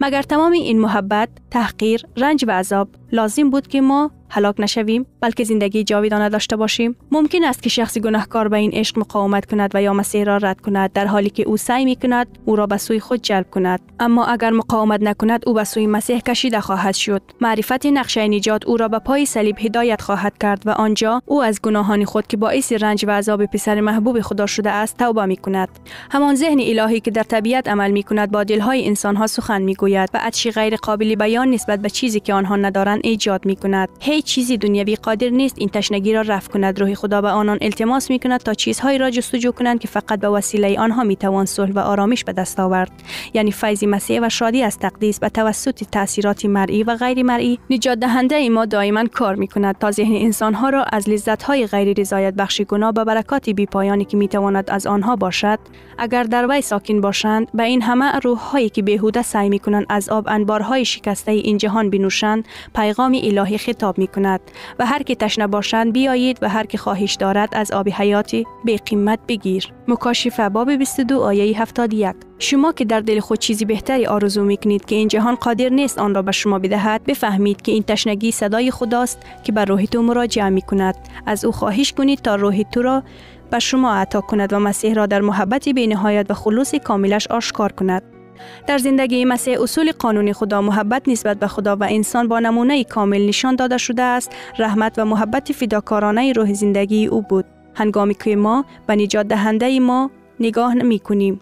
مگر 0.00 0.22
تمام 0.22 0.52
این 0.52 0.80
محبت 0.80 1.28
تحقیر 1.50 2.02
رنج 2.16 2.44
و 2.48 2.50
عذاب 2.50 2.88
لازم 3.12 3.50
بود 3.50 3.66
که 3.66 3.80
ما 3.80 4.10
هلاک 4.32 4.54
نشویم 4.58 5.06
بلکه 5.20 5.44
زندگی 5.44 5.84
جاویدانه 5.84 6.28
داشته 6.28 6.56
باشیم. 6.56 6.96
ممکن 7.10 7.44
است 7.44 7.62
که 7.62 7.68
شخصی 7.68 8.00
گناهکار 8.00 8.48
به 8.48 8.56
این 8.56 8.70
عشق 8.74 8.98
مقاومت 8.98 9.50
کند 9.50 9.70
و 9.74 9.82
یا 9.82 9.92
مسیح 9.92 10.24
را 10.24 10.36
رد 10.36 10.60
کند 10.60 10.92
در 10.92 11.06
حالی 11.06 11.30
که 11.30 11.42
او 11.42 11.56
سعی 11.56 11.84
می 11.84 11.96
کند 11.96 12.38
او 12.44 12.56
را 12.56 12.66
به 12.66 12.76
سوی 12.76 13.00
خود 13.00 13.22
جلب 13.22 13.50
کند. 13.50 13.80
اما 14.00 14.24
اگر 14.26 14.50
مقاومت 14.50 15.02
نکند 15.02 15.42
او 15.46 15.54
به 15.54 15.64
سوی 15.64 15.86
مسیح 15.86 16.20
کشیده 16.20 16.60
خواهد 16.60 16.94
شد. 16.94 17.22
معرفت 17.40 17.86
نقشه 17.86 18.28
نجات 18.28 18.66
او 18.66 18.76
را 18.76 18.88
به 18.88 18.98
پای 18.98 19.26
صلیب 19.26 19.56
هدایت 19.58 20.02
خواهد 20.02 20.38
کرد 20.38 20.62
و 20.66 20.70
آنجا 20.70 21.22
او 21.26 21.42
از 21.42 21.62
گناهان 21.62 22.04
خود 22.04 22.26
که 22.26 22.36
باعث 22.36 22.72
رنج 22.72 23.04
و 23.08 23.10
عذاب 23.10 23.46
پسر 23.46 23.80
محبوب 23.80 24.20
خدا 24.20 24.46
شده 24.46 24.70
است 24.70 24.96
توبه 24.96 25.26
می 25.26 25.36
کند 25.36 25.68
همان 26.10 26.34
ذهن 26.34 26.60
الهی 26.60 27.00
که 27.00 27.10
در 27.10 27.22
طبیعت 27.22 27.68
عمل 27.68 27.90
می 27.90 28.02
کند 28.02 28.30
با 28.30 28.44
دلهای 28.44 28.86
انسان 28.86 29.16
ها 29.16 29.26
سخن 29.26 29.62
می 29.62 29.74
گوید 29.74 30.10
و 30.14 30.18
عطشی 30.22 30.50
غیر 30.50 30.76
قابل 30.76 31.14
بیان 31.14 31.50
نسبت 31.50 31.80
به 31.80 31.90
چیزی 31.90 32.20
که 32.20 32.34
آنها 32.34 32.56
ندارند 32.56 33.00
ایجاد 33.04 33.46
می 33.46 33.56
کند 33.56 33.88
هیچ 34.22 34.34
چیزی 34.34 34.56
دنیوی 34.56 34.96
قادر 34.96 35.28
نیست. 35.28 35.54
این 35.58 35.68
تشنگی 35.68 36.12
را 36.12 36.20
رفع 36.20 36.52
کند. 36.52 36.80
روح 36.80 36.94
خدا 36.94 37.20
به 37.20 37.28
آنان 37.28 37.58
التماس 37.60 38.10
می 38.10 38.18
کند 38.18 38.40
تا 38.40 38.54
چیزهایی 38.54 38.98
را 38.98 39.10
جستجو 39.10 39.52
کنند 39.52 39.80
که 39.80 39.88
فقط 39.88 40.20
به 40.20 40.28
وسیله 40.28 40.78
آنها 40.78 41.04
می 41.04 41.16
توان 41.16 41.46
صلح 41.46 41.72
و 41.72 41.78
آرامش 41.78 42.24
به 42.24 42.32
دست 42.32 42.60
آورد. 42.60 42.90
یعنی 43.34 43.52
فیض 43.52 43.84
مسیح 43.84 44.20
و 44.22 44.28
شادی 44.28 44.62
از 44.62 44.78
تقدیس 44.78 45.20
به 45.20 45.28
توسط 45.28 45.84
تاثیرات 45.84 46.44
مرئی 46.44 46.82
و 46.82 46.96
غیر 46.96 47.22
مرئی 47.22 47.58
نجات 47.70 47.98
دهنده 47.98 48.48
ما 48.48 48.64
دائما 48.64 49.04
کار 49.04 49.34
می 49.34 49.48
کند 49.48 49.78
تا 49.78 49.90
ذهن 49.90 50.14
انسان 50.14 50.54
ها 50.54 50.68
را 50.68 50.84
از 50.84 51.08
لذت 51.08 51.42
های 51.42 51.66
غیر 51.66 52.00
رضایت 52.00 52.34
بخشی 52.34 52.64
گناه 52.64 52.92
به 52.92 53.04
برکات 53.04 53.50
بی 53.50 53.66
پایانی 53.66 54.04
که 54.04 54.16
می 54.16 54.28
تواند 54.28 54.70
از 54.70 54.86
آنها 54.86 55.16
باشد. 55.16 55.58
اگر 55.98 56.22
در 56.22 56.46
وی 56.50 56.60
ساکن 56.60 57.00
باشند 57.00 57.48
به 57.54 57.62
این 57.62 57.82
همه 57.82 58.12
روح 58.18 58.38
هایی 58.38 58.68
که 58.68 58.82
بهوده 58.82 59.22
سعی 59.22 59.48
می 59.48 59.58
کنند 59.58 59.86
از 59.88 60.08
آب 60.08 60.24
انبارهای 60.28 60.84
شکسته 60.84 61.32
این 61.32 61.58
جهان 61.58 61.90
بنوشند 61.90 62.44
پیغام 62.74 63.18
الهی 63.22 63.58
خطاب 63.58 63.98
می 63.98 64.06
کند 64.14 64.40
و 64.78 64.86
هر 64.86 65.02
که 65.02 65.14
تشنه 65.14 65.46
باشند 65.46 65.92
بیایید 65.92 66.38
و 66.42 66.48
هر 66.48 66.66
که 66.66 66.78
خواهش 66.78 67.14
دارد 67.14 67.48
از 67.52 67.72
آب 67.72 67.88
حیاتی 67.88 68.46
به 68.64 68.76
قیمت 68.76 69.18
بگیر. 69.28 69.72
مکاشفه 69.88 70.48
باب 70.48 70.70
22 70.76 71.20
آیه 71.20 71.60
71 71.60 72.16
شما 72.38 72.72
که 72.72 72.84
در 72.84 73.00
دل 73.00 73.20
خود 73.20 73.38
چیزی 73.38 73.64
بهتری 73.64 74.06
آرزو 74.06 74.44
می‌کنید 74.44 74.84
که 74.84 74.94
این 74.94 75.08
جهان 75.08 75.34
قادر 75.34 75.68
نیست 75.68 75.98
آن 75.98 76.14
را 76.14 76.22
به 76.22 76.32
شما 76.32 76.58
بدهد 76.58 77.04
بفهمید 77.04 77.62
که 77.62 77.72
این 77.72 77.82
تشنگی 77.82 78.30
صدای 78.30 78.70
خداست 78.70 79.18
که 79.44 79.52
بر 79.52 79.64
روح 79.64 79.84
تو 79.84 80.02
مراجعه 80.02 80.48
می 80.48 80.62
کند 80.62 80.94
از 81.26 81.44
او 81.44 81.52
خواهش 81.52 81.92
کنید 81.92 82.18
تا 82.18 82.34
روح 82.34 82.62
تو 82.62 82.82
را 82.82 83.02
به 83.50 83.58
شما 83.58 83.94
عطا 83.94 84.20
کند 84.20 84.52
و 84.52 84.58
مسیح 84.58 84.94
را 84.94 85.06
در 85.06 85.20
محبت 85.20 85.68
بینهایت 85.68 86.26
و 86.30 86.34
خلوص 86.34 86.74
کاملش 86.74 87.26
آشکار 87.26 87.72
کند. 87.72 88.21
در 88.66 88.78
زندگی 88.78 89.24
مسیح 89.24 89.62
اصول 89.62 89.92
قانون 89.92 90.32
خدا 90.32 90.62
محبت 90.62 91.08
نسبت 91.08 91.38
به 91.38 91.46
خدا 91.46 91.76
و 91.76 91.86
انسان 91.90 92.28
با 92.28 92.40
نمونه 92.40 92.84
کامل 92.84 93.28
نشان 93.28 93.56
داده 93.56 93.78
شده 93.78 94.02
است. 94.02 94.32
رحمت 94.58 94.98
و 94.98 95.04
محبت 95.04 95.52
فداکارانه 95.52 96.32
روح 96.32 96.52
زندگی 96.52 97.06
او 97.06 97.22
بود. 97.22 97.44
هنگامی 97.74 98.14
که 98.14 98.36
ما 98.36 98.64
به 98.86 98.96
نجات 98.96 99.28
دهنده 99.28 99.80
ما 99.80 100.10
نگاه 100.40 100.74
نمی 100.74 100.98
کنیم. 100.98 101.40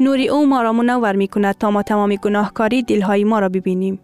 نوری 0.00 0.28
او 0.28 0.46
ما 0.46 0.62
را 0.62 0.72
منور 0.72 1.16
می 1.16 1.28
کند 1.28 1.54
تا 1.54 1.70
ما 1.70 1.82
تمام 1.82 2.14
گناهکاری 2.14 2.82
دلهای 2.82 3.24
ما 3.24 3.38
را 3.38 3.48
ببینیم. 3.48 4.00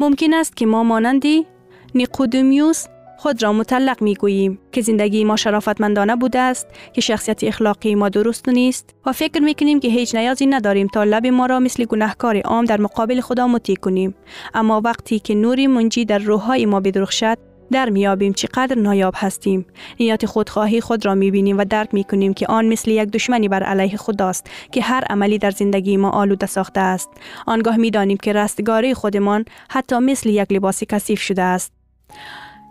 ممکن 0.00 0.34
است 0.34 0.56
که 0.56 0.66
ما 0.66 0.82
مانندی 0.82 1.46
نیقودمیوس 1.94 2.86
خود 3.20 3.42
را 3.42 3.52
مطلق 3.52 4.02
می 4.02 4.14
گوییم 4.14 4.58
که 4.72 4.80
زندگی 4.80 5.24
ما 5.24 5.36
شرافتمندانه 5.36 6.16
بوده 6.16 6.38
است 6.38 6.66
که 6.92 7.00
شخصیت 7.00 7.44
اخلاقی 7.44 7.94
ما 7.94 8.08
درست 8.08 8.48
نیست 8.48 8.94
و 9.06 9.12
فکر 9.12 9.42
می 9.42 9.54
کنیم 9.54 9.80
که 9.80 9.88
هیچ 9.88 10.14
نیازی 10.14 10.46
نداریم 10.46 10.86
تا 10.86 11.04
لب 11.04 11.26
ما 11.26 11.46
را 11.46 11.60
مثل 11.60 11.84
گناهکار 11.84 12.40
عام 12.40 12.64
در 12.64 12.80
مقابل 12.80 13.20
خدا 13.20 13.46
مطیع 13.46 13.76
کنیم. 13.76 14.14
اما 14.54 14.80
وقتی 14.84 15.18
که 15.18 15.34
نوری 15.34 15.66
منجی 15.66 16.04
در 16.04 16.18
روحهای 16.18 16.66
ما 16.66 16.80
بدرخشد 16.80 17.38
در 17.70 17.90
میابیم 17.90 18.32
چقدر 18.32 18.78
نایاب 18.78 19.14
هستیم. 19.16 19.66
نیات 20.00 20.26
خودخواهی 20.26 20.80
خود 20.80 21.06
را 21.06 21.14
می‌بینیم 21.14 21.58
و 21.58 21.64
درک 21.64 21.94
می‌کنیم 21.94 22.34
که 22.34 22.46
آن 22.46 22.66
مثل 22.66 22.90
یک 22.90 23.08
دشمنی 23.08 23.48
بر 23.48 23.62
علیه 23.62 23.96
خداست 23.96 24.50
که 24.72 24.82
هر 24.82 25.04
عملی 25.04 25.38
در 25.38 25.50
زندگی 25.50 25.96
ما 25.96 26.10
آلوده 26.10 26.46
ساخته 26.46 26.80
است. 26.80 27.10
آنگاه 27.46 27.76
می‌دانیم 27.76 28.16
که 28.16 28.32
رستگاری 28.32 28.94
خودمان 28.94 29.44
حتی 29.70 29.98
مثل 29.98 30.28
یک 30.28 30.52
لباس 30.52 30.84
کثیف 30.84 31.20
شده 31.20 31.42
است. 31.42 31.72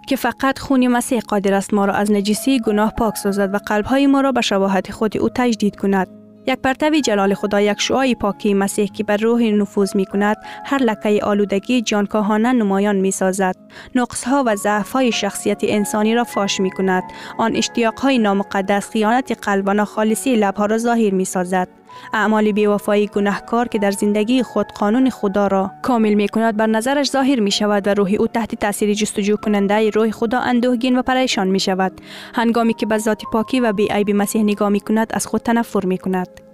که 0.07 0.15
فقط 0.15 0.59
خون 0.59 0.87
مسیح 0.87 1.21
قادر 1.27 1.53
است 1.53 1.73
ما 1.73 1.85
را 1.85 1.93
از 1.93 2.11
نجیسی 2.11 2.59
گناه 2.59 2.93
پاک 2.97 3.17
سازد 3.17 3.53
و 3.53 3.57
قلبهای 3.57 4.07
ما 4.07 4.21
را 4.21 4.31
به 4.31 4.41
شباهت 4.41 4.91
خود 4.91 5.17
او 5.17 5.29
تجدید 5.29 5.75
کند. 5.75 6.07
یک 6.47 6.59
پرتوی 6.59 7.01
جلال 7.01 7.33
خدا 7.33 7.61
یک 7.61 7.81
شعای 7.81 8.15
پاکی 8.15 8.53
مسیح 8.53 8.85
که 8.85 9.03
بر 9.03 9.17
روح 9.17 9.41
نفوذ 9.41 9.95
می 9.95 10.05
کند 10.05 10.37
هر 10.65 10.77
لکه 10.77 11.19
آلودگی 11.23 11.81
جانکاهانه 11.81 12.53
نمایان 12.53 12.95
می 12.95 13.11
سازد 13.11 13.55
نقص 13.95 14.23
ها 14.23 14.43
و 14.45 14.55
ضعف 14.55 14.91
های 14.91 15.11
شخصیت 15.11 15.59
انسانی 15.63 16.15
را 16.15 16.23
فاش 16.23 16.59
می 16.59 16.71
کند 16.71 17.03
آن 17.37 17.55
اشتیاق 17.55 17.99
های 17.99 18.17
نامقدس 18.17 18.89
خیانت 18.89 19.37
قلب 19.41 19.63
و 19.67 19.73
ناخالصی 19.73 20.35
لبها 20.35 20.65
را 20.65 20.77
ظاهر 20.77 21.13
می 21.13 21.25
سازد 21.25 21.67
اعمال 22.13 22.51
بیوفایی 22.51 23.07
گناهکار 23.07 23.67
که 23.67 23.79
در 23.79 23.91
زندگی 23.91 24.43
خود 24.43 24.67
قانون 24.67 25.09
خدا 25.09 25.47
را 25.47 25.71
کامل 25.81 26.13
می 26.13 26.27
کند 26.27 26.57
بر 26.57 26.67
نظرش 26.67 27.11
ظاهر 27.11 27.39
می 27.39 27.51
شود 27.51 27.87
و 27.87 27.93
روح 27.93 28.13
او 28.19 28.27
تحت 28.27 28.55
تاثیر 28.55 28.93
جستجو 28.93 29.35
کننده 29.35 29.89
روح 29.89 30.11
خدا 30.11 30.39
اندوهگین 30.39 30.97
و 30.97 31.01
پریشان 31.01 31.47
می 31.47 31.59
شود 31.59 32.01
هنگامی 32.35 32.73
که 32.73 32.85
به 32.85 32.97
ذات 32.97 33.23
پاکی 33.31 33.59
و 33.59 33.73
بی 33.73 33.87
عیب 33.91 34.11
مسیح 34.11 34.43
نگاه 34.43 34.69
می 34.69 34.79
کند 34.79 35.07
از 35.13 35.27
خود 35.27 35.41
تنفر 35.41 35.85
می 35.85 35.97
کند 35.97 36.46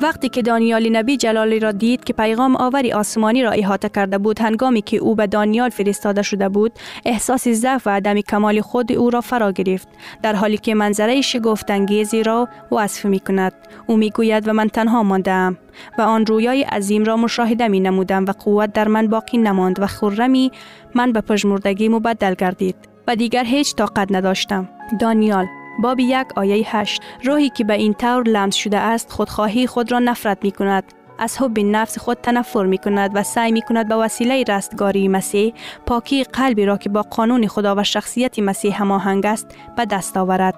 وقتی 0.00 0.28
که 0.28 0.42
دانیال 0.42 0.88
نبی 0.96 1.16
جلالی 1.16 1.58
را 1.58 1.72
دید 1.72 2.04
که 2.04 2.12
پیغام 2.12 2.56
آوری 2.56 2.92
آسمانی 2.92 3.42
را 3.42 3.50
احاطه 3.50 3.88
کرده 3.88 4.18
بود 4.18 4.40
هنگامی 4.40 4.82
که 4.82 4.96
او 4.96 5.14
به 5.14 5.26
دانیال 5.26 5.70
فرستاده 5.70 6.22
شده 6.22 6.48
بود 6.48 6.72
احساس 7.04 7.48
ضعف 7.48 7.86
و 7.86 7.90
عدم 7.90 8.20
کمال 8.20 8.60
خود 8.60 8.92
او 8.92 9.10
را 9.10 9.20
فرا 9.20 9.52
گرفت 9.52 9.88
در 10.22 10.34
حالی 10.34 10.58
که 10.58 10.74
منظره 10.74 11.20
شگفتانگیزی 11.20 12.22
را 12.22 12.48
وصف 12.72 13.04
می 13.04 13.20
کند 13.20 13.52
او 13.86 13.96
می 13.96 14.10
گوید 14.10 14.48
و 14.48 14.52
من 14.52 14.68
تنها 14.68 15.02
مانده 15.02 15.56
و 15.98 16.02
آن 16.02 16.26
رویای 16.26 16.62
عظیم 16.62 17.04
را 17.04 17.16
مشاهده 17.16 17.68
می 17.68 17.80
نمودم 17.80 18.24
و 18.24 18.32
قوت 18.32 18.72
در 18.72 18.88
من 18.88 19.06
باقی 19.06 19.38
نماند 19.38 19.80
و 19.80 19.86
خرمی 19.86 20.52
من 20.94 21.12
به 21.12 21.20
پژمردگی 21.20 21.88
مبدل 21.88 22.34
گردید 22.34 22.76
و 23.06 23.16
دیگر 23.16 23.44
هیچ 23.44 23.74
طاقت 23.74 24.12
نداشتم. 24.12 24.68
دانیال 25.00 25.46
باب 25.82 26.00
یک 26.00 26.26
آیه 26.36 26.76
هشت 26.76 27.02
روحی 27.24 27.48
که 27.48 27.64
به 27.64 27.74
این 27.74 27.94
طور 27.94 28.22
لمس 28.22 28.54
شده 28.54 28.78
است 28.78 29.12
خودخواهی 29.12 29.66
خود 29.66 29.92
را 29.92 29.98
نفرت 29.98 30.38
می 30.42 30.52
کند 30.52 30.84
از 31.18 31.38
حب 31.38 31.58
نفس 31.58 31.98
خود 31.98 32.16
تنفر 32.16 32.66
می 32.66 32.78
کند 32.78 33.10
و 33.14 33.22
سعی 33.22 33.52
می 33.52 33.62
کند 33.62 33.88
به 33.88 33.94
وسیله 33.94 34.44
رستگاری 34.48 35.08
مسیح 35.08 35.54
پاکی 35.86 36.24
قلبی 36.24 36.66
را 36.66 36.76
که 36.76 36.88
با 36.88 37.02
قانون 37.02 37.46
خدا 37.46 37.74
و 37.74 37.84
شخصیت 37.84 38.38
مسیح 38.38 38.80
هماهنگ 38.80 39.26
است 39.26 39.46
به 39.76 39.84
دست 39.84 40.16
آورد. 40.16 40.54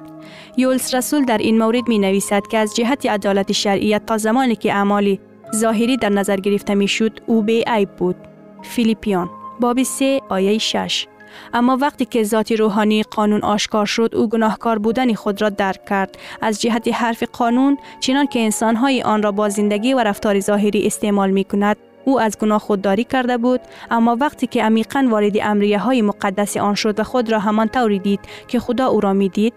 یولس 0.56 0.94
رسول 0.94 1.24
در 1.24 1.38
این 1.38 1.58
مورد 1.58 1.88
می 1.88 1.98
نویسد 1.98 2.46
که 2.46 2.58
از 2.58 2.76
جهت 2.76 3.06
عدالت 3.06 3.52
شرعیت 3.52 4.06
تا 4.06 4.18
زمانی 4.18 4.56
که 4.56 4.74
اعمالی 4.74 5.20
ظاهری 5.54 5.96
در 5.96 6.08
نظر 6.08 6.36
گرفته 6.36 6.74
می 6.74 6.88
شد 6.88 7.20
او 7.26 7.42
به 7.42 7.64
عیب 7.66 7.90
بود. 7.90 8.16
فیلیپیان 8.62 9.30
باب 9.60 9.82
3 9.82 10.20
آیه 10.28 10.58
6 10.58 11.06
اما 11.54 11.76
وقتی 11.80 12.04
که 12.04 12.22
ذات 12.22 12.52
روحانی 12.52 13.02
قانون 13.02 13.40
آشکار 13.40 13.86
شد 13.86 14.14
او 14.14 14.28
گناهکار 14.28 14.78
بودن 14.78 15.14
خود 15.14 15.42
را 15.42 15.48
درک 15.48 15.84
کرد. 15.84 16.18
از 16.40 16.60
جهت 16.60 16.88
حرف 16.88 17.22
قانون 17.22 17.78
چنان 18.00 18.26
که 18.26 18.40
انسانهای 18.40 19.02
آن 19.02 19.22
را 19.22 19.32
با 19.32 19.48
زندگی 19.48 19.94
و 19.94 19.98
رفتار 19.98 20.40
ظاهری 20.40 20.86
استعمال 20.86 21.30
می 21.30 21.44
کند 21.44 21.76
او 22.04 22.20
از 22.20 22.38
گناه 22.38 22.58
خودداری 22.58 23.04
کرده 23.04 23.38
بود. 23.38 23.60
اما 23.90 24.16
وقتی 24.20 24.46
که 24.46 24.62
عمیقا 24.62 25.06
وارد 25.10 25.36
امریه 25.42 25.78
های 25.78 26.02
مقدس 26.02 26.56
آن 26.56 26.74
شد 26.74 27.00
و 27.00 27.04
خود 27.04 27.32
را 27.32 27.38
همان 27.38 27.68
طوری 27.68 27.98
دید 27.98 28.20
که 28.48 28.60
خدا 28.60 28.86
او 28.86 29.00
را 29.00 29.12
می 29.12 29.28
دید 29.28 29.54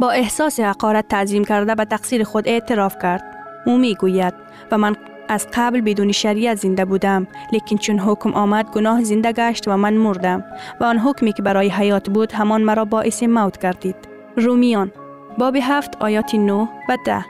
با 0.00 0.10
احساس 0.10 0.60
حقارت 0.60 1.08
تعظیم 1.08 1.44
کرده 1.44 1.74
به 1.74 1.84
تقصیر 1.84 2.24
خود 2.24 2.48
اعتراف 2.48 2.96
کرد. 3.02 3.24
او 3.66 3.78
می 3.78 3.94
گوید 3.94 4.34
و 4.70 4.78
من 4.78 4.96
از 5.28 5.46
قبل 5.54 5.80
بدون 5.80 6.12
شریعت 6.12 6.56
زنده 6.56 6.84
بودم 6.84 7.26
لیکن 7.52 7.76
چون 7.76 7.98
حکم 7.98 8.34
آمد 8.34 8.70
گناه 8.70 9.04
زنده 9.04 9.32
گشت 9.32 9.68
و 9.68 9.76
من 9.76 9.94
مردم. 9.94 10.44
و 10.80 10.84
آن 10.84 10.98
حکمی 10.98 11.32
که 11.32 11.42
برای 11.42 11.68
حیات 11.68 12.10
بود 12.10 12.32
همان 12.32 12.62
مرا 12.62 12.84
باعث 12.84 13.22
موت 13.22 13.56
کردید 13.56 13.96
رومیان. 14.36 14.92
باب 15.38 15.56
هفت 15.56 16.02
آیات 16.02 16.34
9 16.34 16.52
و 16.88 16.96
10 17.04 17.24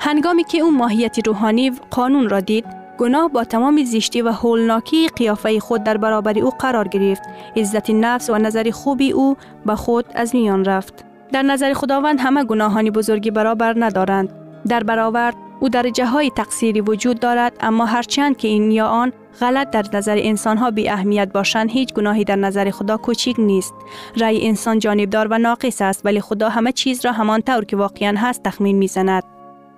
هنگامی 0.00 0.44
که 0.44 0.58
او 0.58 0.70
ماهیت 0.70 1.26
روحانی 1.26 1.72
قانون 1.90 2.28
را 2.28 2.40
دید 2.40 2.64
گناه 2.98 3.28
با 3.28 3.44
تمام 3.44 3.84
زیشتی 3.84 4.22
و 4.22 4.30
هولناکی 4.30 5.08
قیافه 5.08 5.60
خود 5.60 5.84
در 5.84 5.96
برابر 5.96 6.38
او 6.38 6.50
قرار 6.50 6.88
گرفت. 6.88 7.22
عزت 7.56 7.90
نفس 7.90 8.30
و 8.30 8.38
نظر 8.38 8.70
خوبی 8.70 9.12
او 9.12 9.36
به 9.66 9.76
خود 9.76 10.04
از 10.14 10.34
میان 10.34 10.64
رفت. 10.64 11.04
در 11.32 11.42
نظر 11.42 11.72
خداوند 11.72 12.20
همه 12.20 12.44
گناهانی 12.44 12.90
بزرگی 12.90 13.30
برابر 13.30 13.74
ندارند. 13.78 14.32
در 14.68 14.82
برابر 14.82 15.34
او 15.60 15.68
درجه 15.68 16.06
های 16.06 16.30
تقصیری 16.30 16.80
وجود 16.80 17.20
دارد 17.20 17.56
اما 17.60 17.84
هرچند 17.84 18.36
که 18.36 18.48
این 18.48 18.70
یا 18.70 18.86
آن 18.86 19.12
غلط 19.40 19.70
در 19.70 19.84
نظر 19.92 20.16
انسان 20.20 20.56
ها 20.56 20.70
بی 20.70 20.88
اهمیت 20.88 21.32
باشند 21.32 21.70
هیچ 21.70 21.94
گناهی 21.94 22.24
در 22.24 22.36
نظر 22.36 22.70
خدا 22.70 22.96
کوچیک 22.96 23.36
نیست. 23.38 23.74
رای 24.16 24.46
انسان 24.48 24.78
جانبدار 24.78 25.28
و 25.30 25.38
ناقص 25.38 25.82
است 25.82 26.06
ولی 26.06 26.20
خدا 26.20 26.48
همه 26.48 26.72
چیز 26.72 27.04
را 27.04 27.12
همان 27.12 27.42
طور 27.42 27.64
که 27.64 27.76
واقعا 27.76 28.14
هست 28.18 28.42
تخمین 28.42 28.76
می‌زند. 28.76 29.22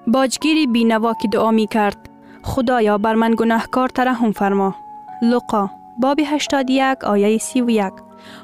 باجگیری 0.06 0.66
بینوا 0.66 1.14
که 1.22 1.28
دعا 1.28 1.50
می 1.50 1.66
کرد 1.66 1.96
خدایا 2.42 2.98
بر 2.98 3.14
من 3.14 3.34
گناهکار 3.38 3.88
ترحم 3.88 4.32
فرما. 4.32 4.74
لقا 5.22 5.70
باب 5.98 6.20
81 6.26 7.04
آیه 7.04 7.38
31 7.38 7.92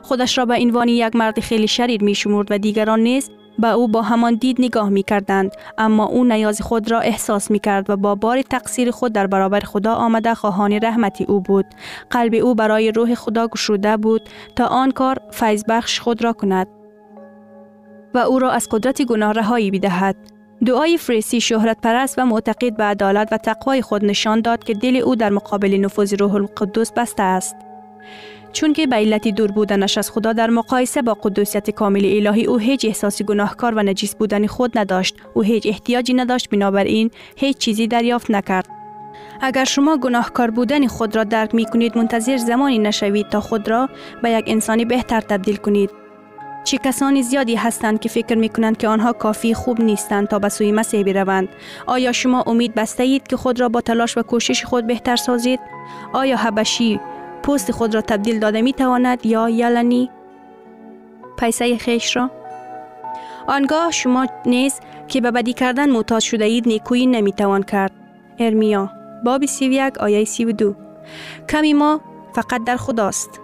خودش 0.02 0.38
را 0.38 0.44
به 0.44 0.54
عنوان 0.54 0.88
یک 0.88 1.16
مرد 1.16 1.40
خیلی 1.40 1.68
شریر 1.68 2.04
می 2.04 2.14
شمرد 2.14 2.46
و 2.50 2.58
دیگران 2.58 3.00
نیز 3.00 3.30
به 3.58 3.68
او 3.68 3.88
با 3.88 4.02
همان 4.02 4.34
دید 4.34 4.56
نگاه 4.60 4.88
می 4.88 5.02
کردند 5.02 5.52
اما 5.78 6.04
او 6.06 6.24
نیاز 6.24 6.62
خود 6.62 6.90
را 6.90 7.00
احساس 7.00 7.50
می 7.50 7.58
کرد 7.58 7.90
و 7.90 7.96
با 7.96 8.14
بار 8.14 8.42
تقصیر 8.42 8.90
خود 8.90 9.12
در 9.12 9.26
برابر 9.26 9.60
خدا 9.60 9.94
آمده 9.94 10.34
خواهان 10.34 10.72
رحمتی 10.72 11.24
او 11.24 11.40
بود. 11.40 11.66
قلب 12.10 12.34
او 12.34 12.54
برای 12.54 12.92
روح 12.92 13.14
خدا 13.14 13.48
گشوده 13.48 13.96
بود 13.96 14.22
تا 14.56 14.66
آن 14.66 14.90
کار 14.90 15.18
فیض 15.30 15.64
بخش 15.68 16.00
خود 16.00 16.24
را 16.24 16.32
کند 16.32 16.66
و 18.14 18.18
او 18.18 18.38
را 18.38 18.50
از 18.50 18.68
قدرت 18.70 19.02
گناه 19.02 19.32
رهایی 19.32 19.70
بدهد 19.70 20.16
دعای 20.66 20.98
فریسی 20.98 21.40
شهرت 21.40 21.80
پرست 21.80 22.18
و 22.18 22.26
معتقد 22.26 22.76
به 22.76 22.84
عدالت 22.84 23.28
و 23.32 23.36
تقوای 23.36 23.82
خود 23.82 24.04
نشان 24.04 24.40
داد 24.40 24.64
که 24.64 24.74
دل 24.74 24.96
او 24.96 25.16
در 25.16 25.30
مقابل 25.30 25.80
نفوذ 25.80 26.14
روح 26.14 26.34
القدس 26.34 26.92
بسته 26.92 27.22
است. 27.22 27.56
چون 28.52 28.72
که 28.72 28.86
به 28.86 28.96
علت 28.96 29.28
دور 29.28 29.50
بودنش 29.50 29.98
از 29.98 30.10
خدا 30.10 30.32
در 30.32 30.50
مقایسه 30.50 31.02
با 31.02 31.14
قدوسیت 31.14 31.70
کامل 31.70 32.04
الهی 32.04 32.44
او 32.44 32.58
هیچ 32.58 32.84
احساسی 32.84 33.24
گناهکار 33.24 33.74
و 33.74 33.82
نجیس 33.82 34.14
بودن 34.14 34.46
خود 34.46 34.78
نداشت. 34.78 35.16
او 35.34 35.42
هیچ 35.42 35.66
احتیاجی 35.66 36.14
نداشت 36.14 36.50
بنابراین 36.50 37.10
هیچ 37.36 37.58
چیزی 37.58 37.86
دریافت 37.86 38.30
نکرد. 38.30 38.68
اگر 39.40 39.64
شما 39.64 39.96
گناهکار 39.96 40.50
بودن 40.50 40.86
خود 40.86 41.16
را 41.16 41.24
درک 41.24 41.54
می 41.54 41.64
کنید 41.64 41.98
منتظر 41.98 42.36
زمانی 42.36 42.78
نشوید 42.78 43.28
تا 43.28 43.40
خود 43.40 43.68
را 43.68 43.88
به 44.22 44.30
یک 44.30 44.44
انسانی 44.48 44.84
بهتر 44.84 45.20
تبدیل 45.20 45.56
کنید. 45.56 45.90
چه 46.64 46.78
کسانی 46.78 47.22
زیادی 47.22 47.54
هستند 47.54 48.00
که 48.00 48.08
فکر 48.08 48.34
می 48.34 48.48
کنند 48.48 48.76
که 48.76 48.88
آنها 48.88 49.12
کافی 49.12 49.54
خوب 49.54 49.80
نیستند 49.80 50.28
تا 50.28 50.38
به 50.38 50.48
سوی 50.48 50.72
مسیح 50.72 51.02
بروند؟ 51.02 51.48
آیا 51.86 52.12
شما 52.12 52.42
امید 52.46 52.74
بسته 52.74 53.02
اید 53.02 53.26
که 53.26 53.36
خود 53.36 53.60
را 53.60 53.68
با 53.68 53.80
تلاش 53.80 54.18
و 54.18 54.22
کوشش 54.22 54.64
خود 54.64 54.86
بهتر 54.86 55.16
سازید؟ 55.16 55.60
آیا 56.12 56.36
حبشی 56.36 57.00
پوست 57.42 57.72
خود 57.72 57.94
را 57.94 58.00
تبدیل 58.00 58.38
داده 58.38 58.62
می 58.62 58.72
تواند 58.72 59.26
یا 59.26 59.48
یلنی 59.48 60.10
پیسه 61.38 61.76
خیش 61.76 62.16
را؟ 62.16 62.30
آنگاه 63.46 63.90
شما 63.90 64.26
نیز 64.46 64.80
که 65.08 65.20
به 65.20 65.30
بدی 65.30 65.52
کردن 65.52 65.90
معتاد 65.90 66.20
شده 66.20 66.44
اید 66.44 66.68
نیکویی 66.68 67.06
نمی 67.06 67.32
توان 67.32 67.62
کرد. 67.62 67.92
ارمیا 68.38 68.90
باب 69.24 69.46
سی 69.46 69.64
یک 69.64 69.98
آیه 69.98 70.24
سی 70.24 70.44
و 70.44 70.52
دو. 70.52 70.74
کمی 71.48 71.72
ما 71.72 72.00
فقط 72.32 72.64
در 72.64 72.76
خداست. 72.76 73.40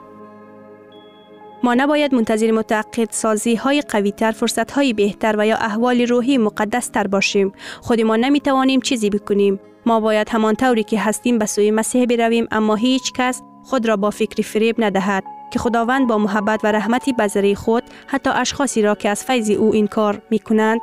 ما 1.63 1.75
نباید 1.75 2.15
منتظر 2.15 2.51
متعقد 2.51 3.09
سازی 3.11 3.55
های 3.55 3.81
قوی 3.81 4.13
تر 4.13 4.31
فرصت 4.31 4.71
های 4.71 4.93
بهتر 4.93 5.35
و 5.39 5.47
یا 5.47 5.57
احوال 5.57 6.01
روحی 6.01 6.39
مقدس 6.39 6.89
تر 6.89 7.07
باشیم. 7.07 7.53
خود 7.81 8.01
ما 8.01 8.17
نمی 8.17 8.41
توانیم 8.41 8.81
چیزی 8.81 9.11
بکنیم. 9.11 9.61
ما 9.87 10.01
باید 10.01 10.29
همان 10.29 10.55
طوری 10.55 10.85
که 10.85 11.01
هستیم 11.01 11.39
به 11.39 11.47
سوی 11.47 11.71
مسیح 11.71 12.07
برویم 12.07 12.49
اما 12.51 12.75
هیچ 12.75 13.13
کس 13.13 13.43
خود 13.65 13.89
را 13.89 13.97
با 13.97 14.11
فکری 14.11 14.43
فریب 14.43 14.77
ندهد 14.79 15.25
که 15.51 15.59
خداوند 15.59 16.09
با 16.09 16.19
محبت 16.19 16.65
و 16.65 16.73
رحمتی 16.73 17.13
بذری 17.13 17.55
خود 17.55 17.83
حتی 18.07 18.31
اشخاصی 18.31 18.83
را 18.83 18.95
که 18.95 19.09
از 19.09 19.25
فیض 19.25 19.51
او 19.51 19.73
این 19.73 19.87
کار 19.87 20.23
می 20.31 20.39
کنند 20.39 20.81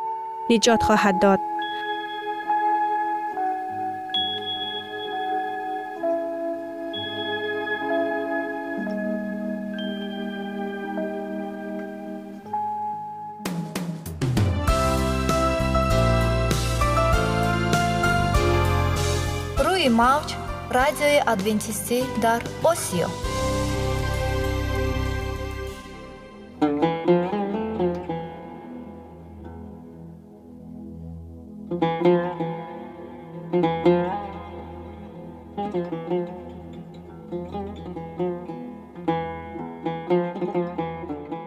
نجات 0.49 0.83
خواهد 0.83 1.21
داد. 1.21 1.39
радиои 20.88 21.18
адвентистӣ 21.26 22.02
дар 22.22 22.42
осиё 22.64 23.08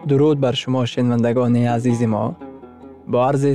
дуруд 0.08 0.38
бар 0.38 0.54
шумо 0.54 0.86
шунавандагони 0.86 1.66
азизи 1.66 2.06
мо 2.06 2.34
бо 3.06 3.18
арзи 3.18 3.54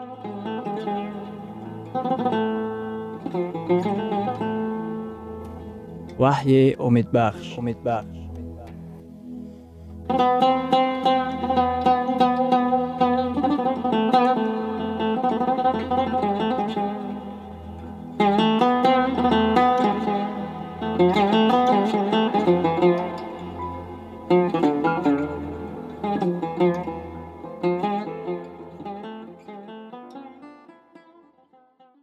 وحی 6.21 6.73
امید 6.73 7.11
بخش. 7.11 7.59
امید 7.59 7.83
بخش. 7.83 8.17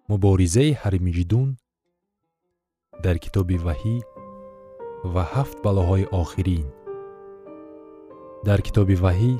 مبارزه 0.09 0.79
حرمیجدون 0.83 1.57
дар 3.09 3.19
китоби 3.25 3.57
ваҳӣ 3.67 3.97
ва 5.13 5.23
ҳафт 5.33 5.57
балоҳои 5.65 6.05
охирин. 6.23 6.67
Дар 8.49 8.61
китоби 8.67 8.97
ваҳӣ 9.05 9.35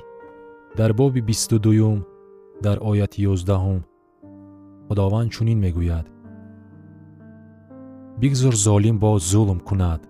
дар 0.79 0.91
боби 1.01 1.21
бисту 1.29 1.57
дуюм 1.67 1.99
дар 2.65 2.77
ояти 2.91 3.21
ёздаҳум 3.33 3.81
худованд 4.87 5.31
чунин 5.35 5.59
мегӯяд. 5.65 6.07
Бигзор 8.21 8.55
золим 8.67 8.97
боз 9.05 9.21
зулм 9.33 9.59
кунад 9.69 10.03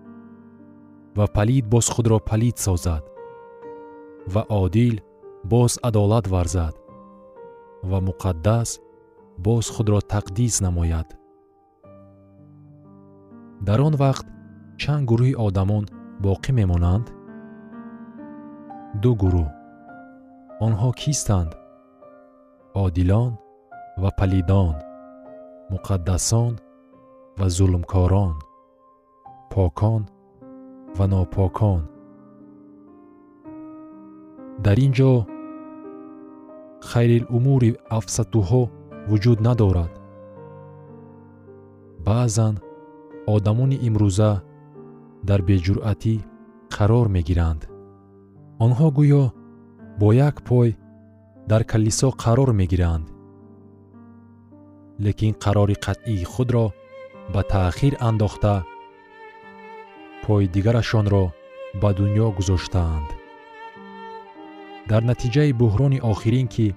ва 1.17 1.25
палид 1.35 1.65
боз 1.73 1.85
худро 1.93 2.17
палид 2.29 2.57
созад 2.65 3.03
ва 4.33 4.41
одил 4.61 4.95
боз 5.51 5.71
адолат 5.87 6.25
варзад 6.33 6.75
ва 7.89 7.97
муқаддас 8.07 8.69
боз 9.45 9.65
худро 9.75 9.99
тақдис 10.13 10.55
намояд 10.65 11.18
дар 13.69 13.81
он 13.87 13.95
вақт 14.03 14.25
чанд 14.81 15.03
гурӯҳи 15.09 15.33
одамон 15.45 15.83
боқӣ 16.25 16.51
мемонанд? 16.59 17.05
Ду 19.01 19.11
гурӯҳ. 19.21 19.49
Онҳо 20.65 20.89
кистанд? 21.01 21.51
Одилон 22.83 23.31
ва 24.01 24.09
палидон 24.19 24.75
муқаддасон 25.71 26.53
ва 27.39 27.47
зулмкорон 27.55 28.35
покон 29.53 30.01
ва 30.97 31.05
нопокон. 31.11 31.81
Дар 34.65 34.77
ин 34.85 34.91
ҷо 34.97 35.11
хайрилумури 36.89 37.71
афсатуҳо 37.97 38.61
вуҷуд 39.09 39.39
надорад. 39.47 39.91
Баъзан 42.07 42.55
одамони 43.35 43.77
имрӯза 43.87 44.31
дар 45.27 45.39
беҷуръатӣ 45.47 46.15
қарор 46.75 47.07
мегиранд. 47.15 47.61
Онҳо 48.65 48.87
гӯё 48.97 49.23
бо 49.99 50.07
як 50.27 50.35
пой 50.47 50.69
дар 51.49 51.61
калисо 51.71 52.09
қарор 52.23 52.49
мегиранд. 52.61 53.05
Лекин 55.05 55.33
қарори 55.43 55.75
қатъии 55.85 56.29
худро 56.33 56.65
ба 57.33 57.41
таъхир 57.51 57.93
андохта 58.09 58.55
пои 60.23 60.45
дигарашонро 60.53 61.25
ба 61.81 61.89
дуньё 61.97 62.27
гузоштаанд. 62.37 63.09
Дар 64.89 65.01
натиҷаи 65.09 65.51
буҳрони 65.61 66.03
охирин 66.11 66.47
ки 66.53 66.67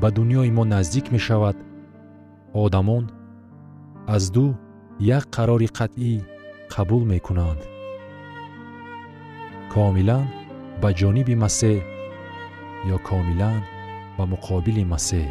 ба 0.00 0.08
дуньёи 0.16 0.50
мо 0.56 0.64
наздик 0.72 1.06
мешавад 1.14 1.56
одамон 2.64 3.04
аз 4.14 4.24
ду 4.34 4.46
як 5.00 5.24
қарори 5.34 5.68
қатъӣ 5.78 6.22
қабул 6.72 7.04
мекунанд. 7.04 7.60
Комилан 9.72 10.26
ба 10.82 10.88
ҷониби 11.00 11.34
масеҳ 11.44 11.78
ё 12.94 12.96
комилан 13.08 13.60
ба 14.16 14.24
муқобили 14.32 14.84
масеҳ. 14.92 15.28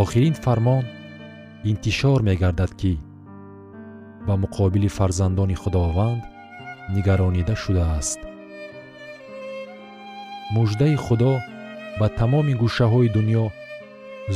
Охирин 0.00 0.34
фармон 0.44 0.84
интишор 1.70 2.18
мегардад 2.28 2.72
ки 2.80 2.94
ба 4.26 4.34
муқобили 4.42 4.88
фарзандони 4.96 5.56
худованд 5.62 6.22
нигаронида 6.94 7.54
шудааст. 7.62 8.20
Муждаи 10.54 10.96
худо 11.04 11.32
ба 12.00 12.06
тамоми 12.18 12.54
гӯшаҳои 12.62 13.08
дуньё 13.16 13.44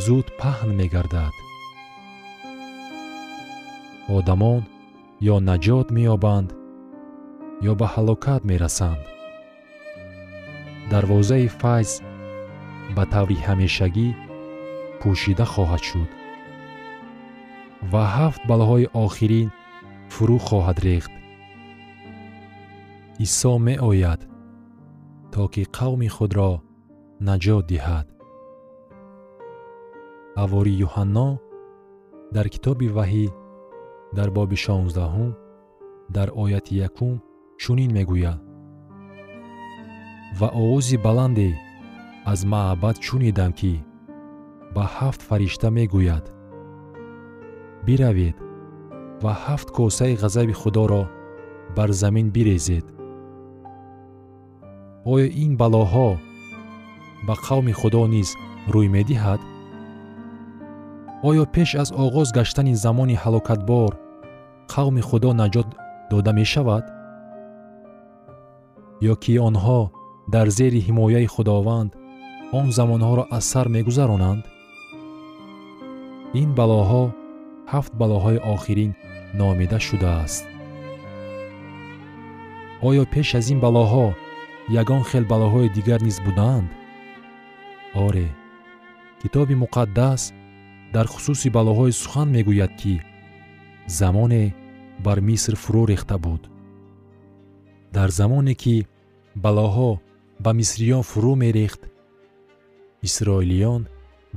зуд 0.04 0.26
паҳн 0.40 0.70
мегардад 0.80 1.34
одамон 4.08 4.62
ё 5.32 5.36
наҷот 5.48 5.86
меёбанд 5.96 6.48
ё 7.70 7.72
ба 7.80 7.86
ҳалокат 7.94 8.42
мерасанд. 8.50 9.02
Дарвозаи 10.90 11.48
файз 11.60 11.90
ба 12.96 13.04
таври 13.12 13.36
ҳамешагӣ 13.46 14.08
пӯшида 15.00 15.46
хоҳад 15.52 15.82
шуд 15.88 16.10
ва 17.92 18.04
ҳафт 18.16 18.42
балоҳои 18.50 18.86
охирин 19.04 19.48
фурӯ 20.12 20.38
хоҳад 20.48 20.78
рехт. 20.86 21.12
Исо 23.24 23.52
меояд 23.66 24.20
то 25.32 25.42
ки 25.52 25.62
қавми 25.76 26.08
худро 26.16 26.52
наҷот 27.28 27.64
диҳад. 27.72 28.06
Ҳавори 30.40 30.74
юҳанно 30.86 31.28
дар 32.34 32.46
китоби 32.54 32.88
ваҳӣ 32.98 33.26
дар 34.16 34.28
боби 34.36 34.56
шонздаҳум 34.64 35.30
дар 36.16 36.28
ояти 36.42 36.74
якум 36.88 37.14
чунин 37.62 37.90
мегӯяд 37.98 38.40
ва 40.38 40.48
овози 40.62 40.96
баланде 41.06 41.48
аз 42.32 42.40
маъбад 42.52 42.96
чунидам 43.06 43.52
ки 43.52 43.72
ба 44.74 44.84
ҳафт 44.96 45.20
фаришта 45.28 45.68
мегӯяд. 45.76 46.24
Биравед 47.86 48.36
ва 49.22 49.32
ҳафт 49.44 49.68
косаи 49.76 50.14
ғазаби 50.22 50.54
худоро 50.60 51.02
бар 51.76 51.90
замин 52.02 52.28
бирезед. 52.34 52.86
Оё 55.12 55.26
ин 55.44 55.52
балоҳо 55.60 56.08
ба 57.26 57.34
қавми 57.46 57.72
худо 57.80 58.02
низ 58.14 58.28
рӯй 58.72 58.88
медиҳад? 58.96 59.40
Оё 61.28 61.44
пеш 61.54 61.70
аз 61.82 61.90
оғоз 62.04 62.28
гаштани 62.38 62.74
замони 62.84 63.16
ҳалокатбор 63.22 63.92
қавми 64.72 65.02
худо 65.08 65.30
наҷот 65.40 65.68
дода 66.10 66.32
мешавад? 66.40 66.84
Ё 69.10 69.14
ки 69.22 69.32
онҳо 69.48 69.80
дар 70.34 70.46
зери 70.58 70.80
ҳимояи 70.86 71.26
худованд 71.34 71.90
он 72.58 72.66
замонҳоро 72.76 73.24
аз 73.36 73.44
сар 73.52 73.66
мегузаронанд? 73.76 74.42
Ин 76.42 76.50
балоҳо 76.58 77.04
ҳафт 77.72 77.92
балоҳои 78.00 78.38
охирин 78.54 78.92
номида 79.40 79.78
шудааст. 79.88 80.44
Оё 82.88 83.04
пеш 83.12 83.28
аз 83.38 83.46
ин 83.52 83.58
балоҳо 83.66 84.06
ягон 84.80 85.02
хел 85.10 85.24
балоҳои 85.32 85.72
дигар 85.76 86.00
низ 86.06 86.18
будаанд 86.26 86.68
оре 88.06 88.28
китоби 89.22 89.54
муқаддас 89.64 90.22
дар 90.94 91.06
хусуси 91.12 91.48
балоҳои 91.56 91.92
сухан 92.02 92.28
мегӯяд 92.36 92.72
ки 92.80 92.94
замоне 93.86 94.54
бар 95.04 95.20
миср 95.20 95.54
фурӯ 95.56 95.86
рехта 95.86 96.18
буд. 96.18 96.42
Дар 97.92 98.10
замоне 98.10 98.54
ки 98.54 98.86
балоҳо 99.44 100.00
ба 100.40 100.50
мисриён 100.52 101.02
фурӯ 101.02 101.34
мерехт 101.42 101.80
исроилиён 103.06 103.82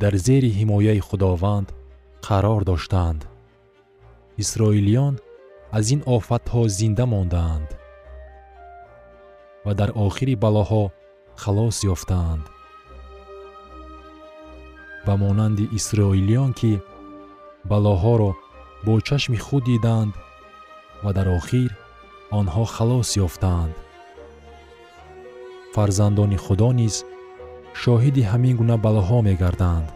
дар 0.02 0.14
зери 0.16 0.50
ҳимояи 0.60 1.00
худованд 1.00 1.68
қарор 2.28 2.62
доштаанд. 2.64 3.22
Исроилиён 4.38 5.20
аз 5.78 5.86
ин 5.96 6.02
офатҳо 6.06 6.62
зинда 6.78 7.06
мондаанд 7.06 7.70
ва 9.66 9.74
дар 9.80 9.90
охири 10.06 10.36
балоҳо 10.46 10.84
халос 11.42 11.78
ёфтаанд. 11.94 12.46
Ба 15.06 15.14
монанди 15.24 15.66
исроилиён 15.78 16.52
ки 16.60 16.72
балоҳоро 17.72 18.32
бо 18.86 19.02
чашми 19.08 19.38
худ 19.46 19.64
диданд 19.64 20.14
ва 21.04 21.12
дар 21.18 21.28
охир 21.40 21.72
онҳо 22.40 22.64
халос 22.76 23.10
ёфтаанд. 23.26 23.74
Фарзандони 25.74 26.38
худо 26.46 26.70
низ 26.80 26.96
шоҳиди 27.82 28.28
ҳамин 28.32 28.56
гуна 28.60 28.76
балоҳо 28.86 29.18
мегарданд 29.30 29.88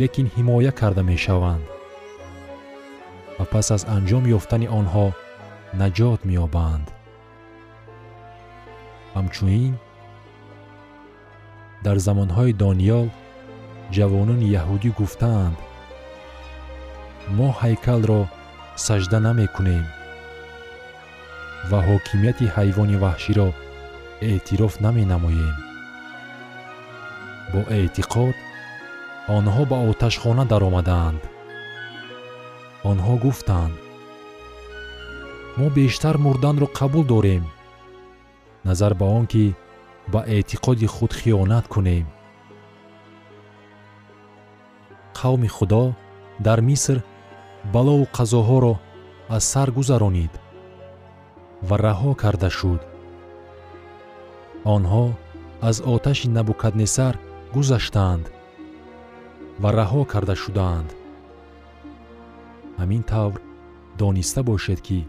лекин 0.00 0.26
ҳимоя 0.36 0.72
карда 0.80 1.02
мешаванд. 1.12 1.64
Ва 3.38 3.44
пас 3.52 3.66
аз 3.76 3.82
анҷом 3.96 4.24
ёфтани 4.38 4.68
онҳо 4.78 5.06
наҷот 5.80 6.20
меёбанд. 6.28 6.86
Ҳамчунин 9.14 9.74
дар 11.84 11.96
замонҳои 12.06 12.52
дониёл 12.64 13.06
ҷавонони 13.96 14.52
яҳудӣ 14.60 14.90
гуфтаанд 14.98 15.56
мо 17.36 17.48
ҳайкалро 17.60 18.20
сажда 18.86 19.18
намекунем. 19.20 19.84
Ва 21.70 21.78
ҳокимияти 21.88 22.52
ҳайвони 22.56 22.96
ваҳширо 23.04 23.48
эътироф 24.30 24.74
наменамоем. 24.84 25.56
Бо 27.52 27.60
эътиқод 27.78 28.36
онҳо 29.36 29.62
ба 29.70 29.78
оташхона 29.90 30.44
даромаданд 30.52 31.20
онҳо 32.90 33.14
гуфтанд 33.24 33.74
мо 35.58 35.66
бештар 35.78 36.14
мурданро 36.24 36.66
қабул 36.78 37.04
дорем 37.12 37.44
назар 38.68 38.92
ба 39.00 39.06
он 39.18 39.24
ки 39.32 39.44
ба 40.12 40.20
эътиқоди 40.36 40.86
худ 40.94 41.12
хиёнат 41.20 41.66
кунем 41.74 42.06
қавми 45.18 45.48
худо 45.56 45.84
дар 46.46 46.60
миср 46.68 46.96
балову 47.72 48.06
қазоҳоро 48.18 48.74
аз 49.36 49.44
сар 49.52 49.68
гузаронид 49.78 50.32
ва 51.68 51.76
раҳо 51.86 52.12
карда 52.22 52.50
шуд. 52.58 52.80
Онҳо 54.74 55.06
аз 55.68 55.76
оташи 55.94 56.28
набукаднесар 56.36 57.14
гузаштанд 57.54 58.24
ва 59.62 59.70
раҳо 59.78 60.02
карда 60.12 60.34
шудаанд. 60.42 60.90
Ҳамин 62.80 63.02
тавр 63.12 63.38
дониста 64.02 64.40
бошед 64.50 64.80
ки 64.86 65.00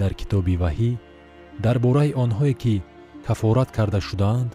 дар 0.00 0.12
китоби 0.20 0.54
ваҳӣ 0.62 0.92
дар 1.64 1.76
бораи 1.84 2.16
онҳое 2.24 2.54
ки 2.62 2.74
кафорат 3.26 3.70
карда 3.76 4.00
шудаанд 4.08 4.50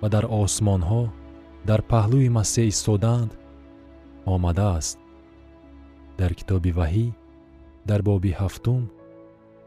ва 0.00 0.08
дар 0.14 0.24
осмонҳо 0.42 1.02
дар 1.68 1.80
паҳлӯи 1.92 2.28
масеҳ 2.38 2.66
истодаанд 2.74 3.30
омадааст 4.34 4.98
дар 6.18 6.32
китоби 6.38 6.70
ваҳӣ 6.78 7.06
дар 7.88 8.00
боби 8.08 8.32
ҳафтум 8.40 8.82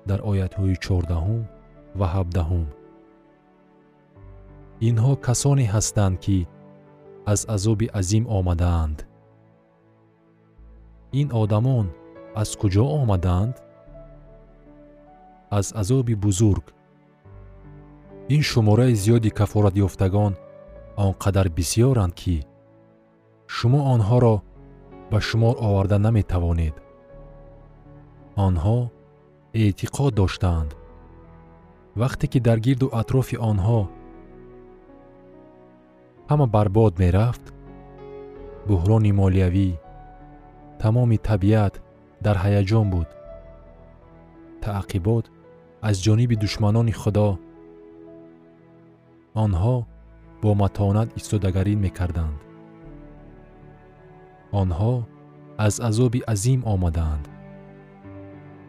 дар 0.10 0.20
оятҳои 0.32 0.76
чордаҳум 0.86 1.42
ва 2.00 2.08
ҳабдаҳум. 2.16 2.68
Инҳо 4.90 5.14
касоне 5.28 5.66
ҳастанд 5.74 6.16
ки 6.26 6.38
аз 7.34 7.42
азоби 7.56 7.88
азим 8.00 8.24
омадаанд. 8.38 8.98
Ин 11.20 11.28
одамон 11.44 11.86
аз 12.42 12.50
куҷо 12.62 12.86
омаданд 13.02 13.56
аз 15.58 15.68
азоби 15.82 16.16
бузург. 16.26 16.66
Ин 18.36 18.42
шумораи 18.50 18.94
зиёди 19.04 19.30
кафоратёфтагон 19.40 20.34
он 21.04 21.12
қадар 21.24 21.48
бисьёранд 21.58 22.14
ки 22.22 22.36
шумо 23.56 23.80
онҳоро 23.94 24.36
ба 25.11 25.19
шумор 25.29 25.55
оварда 25.69 25.99
наметавонед 26.07 26.77
онҳо 28.47 28.79
эътиқод 29.63 30.13
доштаанд 30.21 30.71
вақте 32.01 32.25
ки 32.33 32.39
дар 32.47 32.59
гирду 32.67 32.87
атрофи 33.01 33.37
онҳо 33.51 33.81
ҳама 36.31 36.47
барбод 36.57 36.93
мерафт 37.03 37.45
буҳрони 38.69 39.13
молиявӣ 39.21 39.71
тамоми 40.83 41.19
табиат 41.29 41.75
дар 42.25 42.37
ҳаяҷон 42.45 42.87
буд 42.95 43.09
таъқибот 44.65 45.25
аз 45.89 45.97
ҷониби 46.05 46.37
душманони 46.45 46.95
худо 47.01 47.29
онҳо 49.45 49.77
бо 50.43 50.51
матонат 50.63 51.09
истодагарӣ 51.19 51.75
мекарданд 51.85 52.39
آنها 54.52 55.08
از 55.58 55.80
عذابی 55.80 56.20
عظیم 56.20 56.64
آمدند 56.64 57.28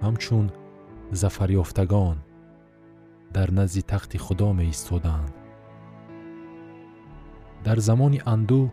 همچون 0.02 0.50
زفریافتگان 1.12 2.16
در 3.32 3.50
نزد 3.50 3.80
تخت 3.80 4.16
خدا 4.16 4.52
می 4.52 4.64
ایستادند 4.64 5.34
در 7.64 7.76
زمان 7.76 8.18
اندو 8.26 8.70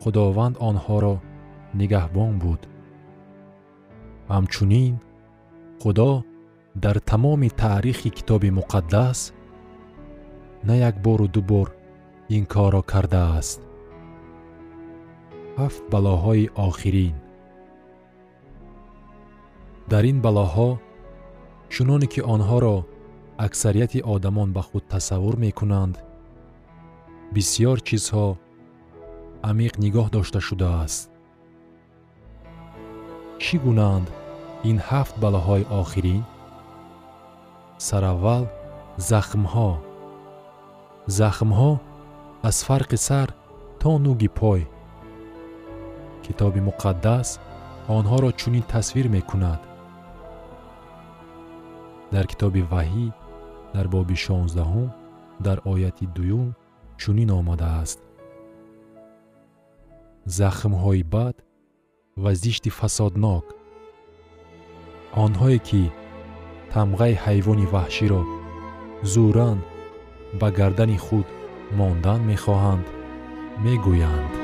خداوند 0.00 0.58
آنها 0.58 0.98
را 0.98 1.20
نگهبان 1.74 2.38
بود. 2.38 2.66
همچنین 4.30 5.00
خدا 5.80 6.24
در 6.82 6.94
تمام 6.94 7.48
تاریخ 7.48 8.06
کتاب 8.06 8.46
مقدس 8.46 9.32
نه 10.64 10.78
یک 10.78 10.94
بار 10.94 11.22
و 11.22 11.26
دو 11.26 11.40
بار 11.40 11.74
این 12.28 12.44
کار 12.44 12.72
را 12.72 12.82
کرده 12.82 13.16
است. 13.16 13.60
Ҳафт 15.58 15.82
балоҳои 15.92 16.50
охирин. 16.68 17.14
Дар 19.90 20.04
ин 20.10 20.18
балоҳо 20.26 20.70
чуноне 21.74 22.06
ки 22.12 22.20
онҳоро 22.34 22.76
аксарияти 23.46 24.00
одамон 24.14 24.48
ба 24.56 24.62
худ 24.68 24.84
тасаввур 24.92 25.36
мекунанд 25.44 25.94
бисьёр 27.34 27.78
чизҳо 27.88 28.28
амиқ 29.50 29.74
нигоҳ 29.84 30.06
дошта 30.16 30.40
шудааст. 30.48 31.02
Чӣ 33.42 33.54
гунаанд 33.64 34.06
ин 34.70 34.78
ҳафт 34.88 35.14
балоҳои 35.22 35.64
охирин? 35.80 36.22
Сараввал 37.86 38.44
захмҳо. 39.10 39.70
Захмҳо 41.18 41.72
аз 42.48 42.56
фарқи 42.66 42.98
сар 43.08 43.28
то 43.80 43.90
нуги 44.06 44.30
пой 44.40 44.62
китоби 46.26 46.60
муқаддас 46.68 47.28
онҳоро 47.96 48.30
чунин 48.40 48.64
тасвир 48.72 49.06
мекунад. 49.16 49.60
Дар 52.14 52.24
китоби 52.32 52.62
ваҳӣ 52.72 53.06
дар 53.74 53.86
боби 53.94 54.16
шонздаҳум 54.24 54.88
дар 55.46 55.58
ояти 55.72 56.06
дуюм 56.16 56.48
чунин 57.00 57.30
омадааст. 57.40 57.98
Захмҳои 60.38 61.02
бад 61.14 61.36
ва 62.22 62.30
зишти 62.42 62.70
фасоднок. 62.78 63.44
Онҳое 65.24 65.58
ки 65.68 65.82
тамғаи 66.72 67.14
ҳайвони 67.24 67.66
ваҳширо 67.74 68.22
зӯран 69.12 69.58
ба 70.40 70.48
гардани 70.58 70.98
худ 71.04 71.26
мондан 71.78 72.20
мехоҳанд 72.30 72.86
мегӯянд 73.64 74.43